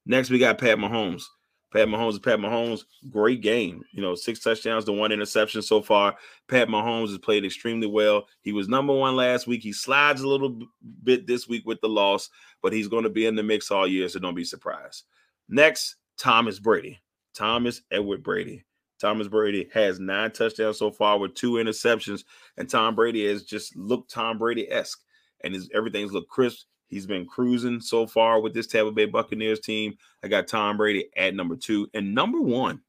Next, 0.07 0.31
we 0.31 0.39
got 0.39 0.59
Pat 0.59 0.79
Mahomes. 0.79 1.25
Pat 1.73 1.89
Mahomes 1.89 2.13
is 2.13 2.19
Pat 2.19 2.39
Mahomes. 2.39 2.85
Great 3.09 3.41
game. 3.41 3.83
You 3.93 4.03
know, 4.03 4.15
six 4.15 4.41
touchdowns 4.41 4.85
to 4.85 4.93
one 4.93 5.11
interception 5.11 5.63
so 5.63 5.81
far. 5.81 6.17
Pat 6.47 6.69
Mahomes 6.69 7.09
has 7.09 7.19
played 7.19 7.45
extremely 7.45 7.87
well. 7.87 8.27
He 8.43 8.53
was 8.53 8.69
number 8.69 8.93
one 8.93 9.17
last 9.17 9.47
week. 9.47 9.63
He 9.63 9.73
slides 9.73 10.21
a 10.21 10.29
little 10.29 10.59
bit 11.03 11.27
this 11.27 11.49
week 11.49 11.65
with 11.65 11.81
the 11.81 11.89
loss, 11.89 12.29
but 12.63 12.73
he's 12.73 12.89
going 12.89 13.05
to 13.05 13.11
be 13.11 13.27
in 13.27 13.37
the 13.37 13.43
mix 13.43 13.71
all 13.71 13.87
year, 13.87 14.09
so 14.09 14.19
don't 14.19 14.35
be 14.35 14.45
surprised. 14.45 15.05
Next, 15.49 15.97
Thomas 16.19 16.59
Brady. 16.59 17.01
Thomas 17.35 17.83
Edward 17.91 18.23
Brady. 18.23 18.65
Thomas 19.01 19.27
Brady 19.27 19.69
has 19.75 19.99
nine 19.99 20.31
touchdowns 20.31 20.79
so 20.79 20.91
far 20.91 21.19
with 21.19 21.35
two 21.35 21.55
interceptions, 21.55 22.25
and 22.57 22.71
Tom 22.71 22.95
Brady 22.95 23.27
has 23.27 23.43
just 23.43 23.75
looked 23.75 24.13
Tom 24.13 24.39
Brady 24.39 24.71
esque, 24.71 25.03
and 25.43 25.53
his 25.53 25.69
everything's 25.75 26.13
looked 26.13 26.29
crisp. 26.29 26.67
He's 26.87 27.07
been 27.07 27.27
cruising 27.27 27.81
so 27.81 28.07
far 28.07 28.41
with 28.41 28.55
this 28.55 28.67
Tampa 28.67 28.93
Bay 28.93 29.07
Buccaneers 29.07 29.61
team. 29.61 29.95
I 30.23 30.29
got 30.29 30.47
Tom 30.47 30.77
Brady 30.77 31.09
at 31.17 31.35
number 31.35 31.57
two. 31.57 31.89
And 31.95 32.15
number 32.15 32.41
one, 32.41 32.81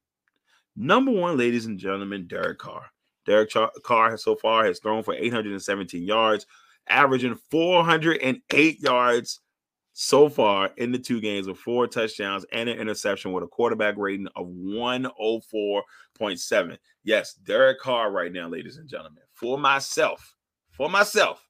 number 0.75 1.09
one, 1.11 1.37
ladies 1.37 1.65
and 1.65 1.79
gentlemen, 1.79 2.27
Derek 2.27 2.59
Carr. 2.59 2.91
Derek 3.25 3.51
Carr 3.83 4.11
has 4.11 4.23
so 4.23 4.35
far 4.35 4.65
has 4.65 4.79
thrown 4.79 5.03
for 5.03 5.13
817 5.13 6.03
yards, 6.03 6.45
averaging 6.89 7.39
408 7.49 8.81
yards 8.81 9.39
so 9.93 10.27
far 10.27 10.71
in 10.77 10.91
the 10.91 10.97
two 10.97 11.21
games 11.21 11.47
with 11.47 11.57
four 11.57 11.85
touchdowns 11.87 12.45
and 12.51 12.67
an 12.67 12.79
interception 12.79 13.31
with 13.31 13.43
a 13.43 13.47
quarterback 13.47 13.95
rating 13.97 14.27
of 14.35 14.47
104.7. 14.47 16.77
Yes, 17.03 17.35
Derek 17.35 17.79
Carr 17.79 18.11
right 18.11 18.31
now, 18.31 18.47
ladies 18.47 18.77
and 18.77 18.89
gentlemen, 18.89 19.21
for 19.33 19.57
myself, 19.57 20.35
for 20.71 20.89
myself, 20.89 21.47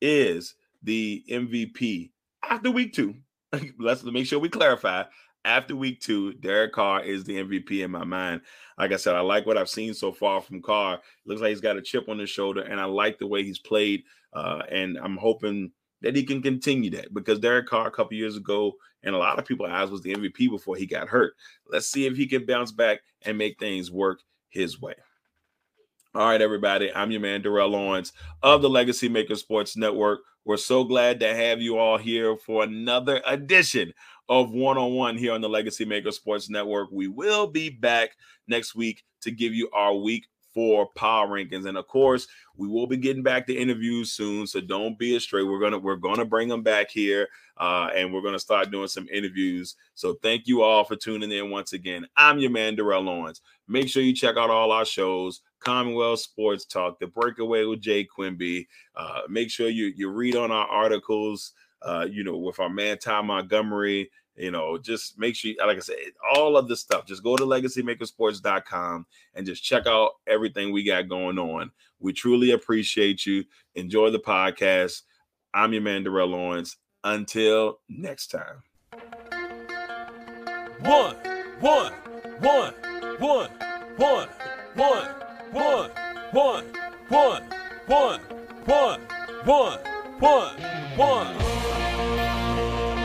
is 0.00 0.54
the 0.82 1.22
MVP 1.30 2.10
after 2.48 2.70
week 2.70 2.94
two. 2.94 3.14
Let's 3.78 4.02
make 4.04 4.26
sure 4.26 4.38
we 4.38 4.48
clarify. 4.48 5.04
After 5.44 5.76
week 5.76 6.00
two, 6.00 6.32
Derek 6.34 6.72
Carr 6.72 7.04
is 7.04 7.22
the 7.22 7.36
MVP 7.36 7.84
in 7.84 7.90
my 7.92 8.02
mind. 8.02 8.40
Like 8.78 8.90
I 8.90 8.96
said, 8.96 9.14
I 9.14 9.20
like 9.20 9.46
what 9.46 9.56
I've 9.56 9.68
seen 9.68 9.94
so 9.94 10.10
far 10.10 10.40
from 10.40 10.60
Carr. 10.60 11.00
Looks 11.24 11.40
like 11.40 11.50
he's 11.50 11.60
got 11.60 11.76
a 11.76 11.82
chip 11.82 12.08
on 12.08 12.18
his 12.18 12.30
shoulder, 12.30 12.62
and 12.62 12.80
I 12.80 12.84
like 12.84 13.18
the 13.18 13.28
way 13.28 13.44
he's 13.44 13.60
played. 13.60 14.02
Uh, 14.32 14.62
and 14.70 14.98
I'm 14.98 15.16
hoping 15.16 15.70
that 16.02 16.16
he 16.16 16.22
can 16.22 16.42
continue 16.42 16.90
that 16.90 17.12
because 17.14 17.38
Derek 17.38 17.66
Carr 17.66 17.88
a 17.88 17.90
couple 17.90 18.16
years 18.16 18.36
ago, 18.36 18.72
and 19.02 19.14
a 19.14 19.18
lot 19.18 19.38
of 19.38 19.46
people 19.46 19.66
asked 19.66 19.92
was 19.92 20.02
the 20.02 20.14
MVP 20.14 20.50
before 20.50 20.76
he 20.76 20.86
got 20.86 21.08
hurt. 21.08 21.34
Let's 21.70 21.88
see 21.88 22.06
if 22.06 22.16
he 22.16 22.26
can 22.26 22.44
bounce 22.44 22.72
back 22.72 23.00
and 23.22 23.38
make 23.38 23.58
things 23.58 23.90
work 23.90 24.20
his 24.48 24.80
way. 24.80 24.94
All 26.14 26.26
right, 26.26 26.40
everybody. 26.40 26.92
I'm 26.94 27.10
your 27.10 27.20
man, 27.20 27.42
Darrell 27.42 27.68
Lawrence 27.68 28.12
of 28.42 28.62
the 28.62 28.70
Legacy 28.70 29.08
Maker 29.08 29.36
Sports 29.36 29.76
Network. 29.76 30.20
We're 30.46 30.56
so 30.56 30.84
glad 30.84 31.20
to 31.20 31.34
have 31.34 31.60
you 31.60 31.76
all 31.76 31.98
here 31.98 32.36
for 32.36 32.62
another 32.62 33.20
edition 33.26 33.92
of 34.28 34.50
One 34.50 34.78
on 34.78 34.94
One 34.94 35.18
here 35.18 35.32
on 35.32 35.40
the 35.40 35.48
Legacy 35.48 35.84
Maker 35.84 36.12
Sports 36.12 36.48
Network. 36.48 36.88
We 36.90 37.08
will 37.08 37.46
be 37.46 37.68
back 37.68 38.10
next 38.48 38.74
week 38.74 39.04
to 39.22 39.30
give 39.30 39.54
you 39.54 39.68
our 39.74 39.94
week 39.94 40.26
four 40.56 40.86
power 40.96 41.28
rankings, 41.28 41.66
and 41.66 41.76
of 41.76 41.86
course, 41.86 42.26
we 42.56 42.66
will 42.66 42.86
be 42.86 42.96
getting 42.96 43.22
back 43.22 43.46
to 43.46 43.54
interviews 43.54 44.12
soon. 44.12 44.46
So 44.46 44.62
don't 44.62 44.98
be 44.98 45.14
astray. 45.14 45.42
We're 45.42 45.60
gonna 45.60 45.78
we're 45.78 45.96
gonna 45.96 46.24
bring 46.24 46.48
them 46.48 46.62
back 46.62 46.90
here, 46.90 47.28
uh, 47.58 47.90
and 47.94 48.10
we're 48.10 48.22
gonna 48.22 48.38
start 48.38 48.70
doing 48.70 48.88
some 48.88 49.06
interviews. 49.12 49.76
So 49.94 50.14
thank 50.22 50.46
you 50.46 50.62
all 50.62 50.82
for 50.82 50.96
tuning 50.96 51.30
in 51.30 51.50
once 51.50 51.74
again. 51.74 52.06
I'm 52.16 52.38
your 52.38 52.50
man 52.50 52.74
Darrell 52.74 53.02
Lawrence. 53.02 53.42
Make 53.68 53.90
sure 53.90 54.02
you 54.02 54.14
check 54.14 54.38
out 54.38 54.48
all 54.48 54.72
our 54.72 54.86
shows. 54.86 55.42
Commonwealth 55.60 56.20
Sports 56.20 56.64
Talk, 56.64 57.00
The 57.00 57.06
Breakaway 57.06 57.64
with 57.64 57.82
Jay 57.82 58.04
Quimby. 58.04 58.66
Uh, 58.94 59.20
make 59.28 59.50
sure 59.50 59.68
you 59.68 59.92
you 59.94 60.08
read 60.08 60.36
on 60.36 60.50
our 60.50 60.66
articles. 60.66 61.52
Uh, 61.82 62.06
you 62.10 62.24
know, 62.24 62.38
with 62.38 62.58
our 62.58 62.70
man 62.70 62.96
Tom 62.96 63.26
Montgomery. 63.26 64.10
You 64.36 64.50
know, 64.50 64.76
just 64.78 65.18
make 65.18 65.34
sure, 65.34 65.52
like 65.64 65.76
I 65.76 65.80
said, 65.80 65.96
all 66.34 66.56
of 66.56 66.68
this 66.68 66.80
stuff. 66.80 67.06
Just 67.06 67.22
go 67.22 67.36
to 67.36 67.44
legacymakersports.com 67.44 69.06
and 69.34 69.46
just 69.46 69.64
check 69.64 69.86
out 69.86 70.12
everything 70.26 70.72
we 70.72 70.84
got 70.84 71.08
going 71.08 71.38
on. 71.38 71.70
We 72.00 72.12
truly 72.12 72.50
appreciate 72.50 73.24
you. 73.24 73.44
Enjoy 73.74 74.10
the 74.10 74.18
podcast. 74.18 75.02
I'm 75.54 75.72
your 75.72 75.82
man, 75.82 76.04
Darrell 76.04 76.28
Lawrence. 76.28 76.76
Until 77.02 77.78
next 77.88 78.28
time. 78.28 78.62
One, 80.80 81.16
one, 81.60 81.92
one, 82.40 82.74
one, 83.18 83.50
one, 83.96 84.28
one 84.74 85.26
one, 85.52 85.90
one, 86.32 86.64
one, 87.08 87.42
one, 87.86 88.20
one, 88.66 89.00
one, 89.44 89.78
one, 90.18 90.56
one. 90.96 91.65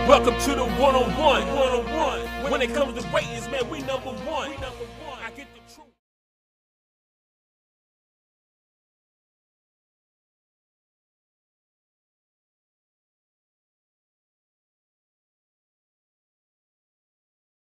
Welcome 0.08 0.38
to 0.42 0.56
the 0.56 0.66
one 0.66 0.96
on 0.96 1.10
one, 1.18 1.48
one 1.56 1.70
on 1.70 1.86
one. 1.96 2.52
When 2.52 2.62
it 2.62 2.74
comes 2.74 3.02
to 3.02 3.08
ratings, 3.10 3.48
man, 3.50 3.70
we 3.70 3.82
number 3.82 4.10
one. 4.10 4.50
We 4.50 4.58
number 4.58 4.86
one. 5.00 5.01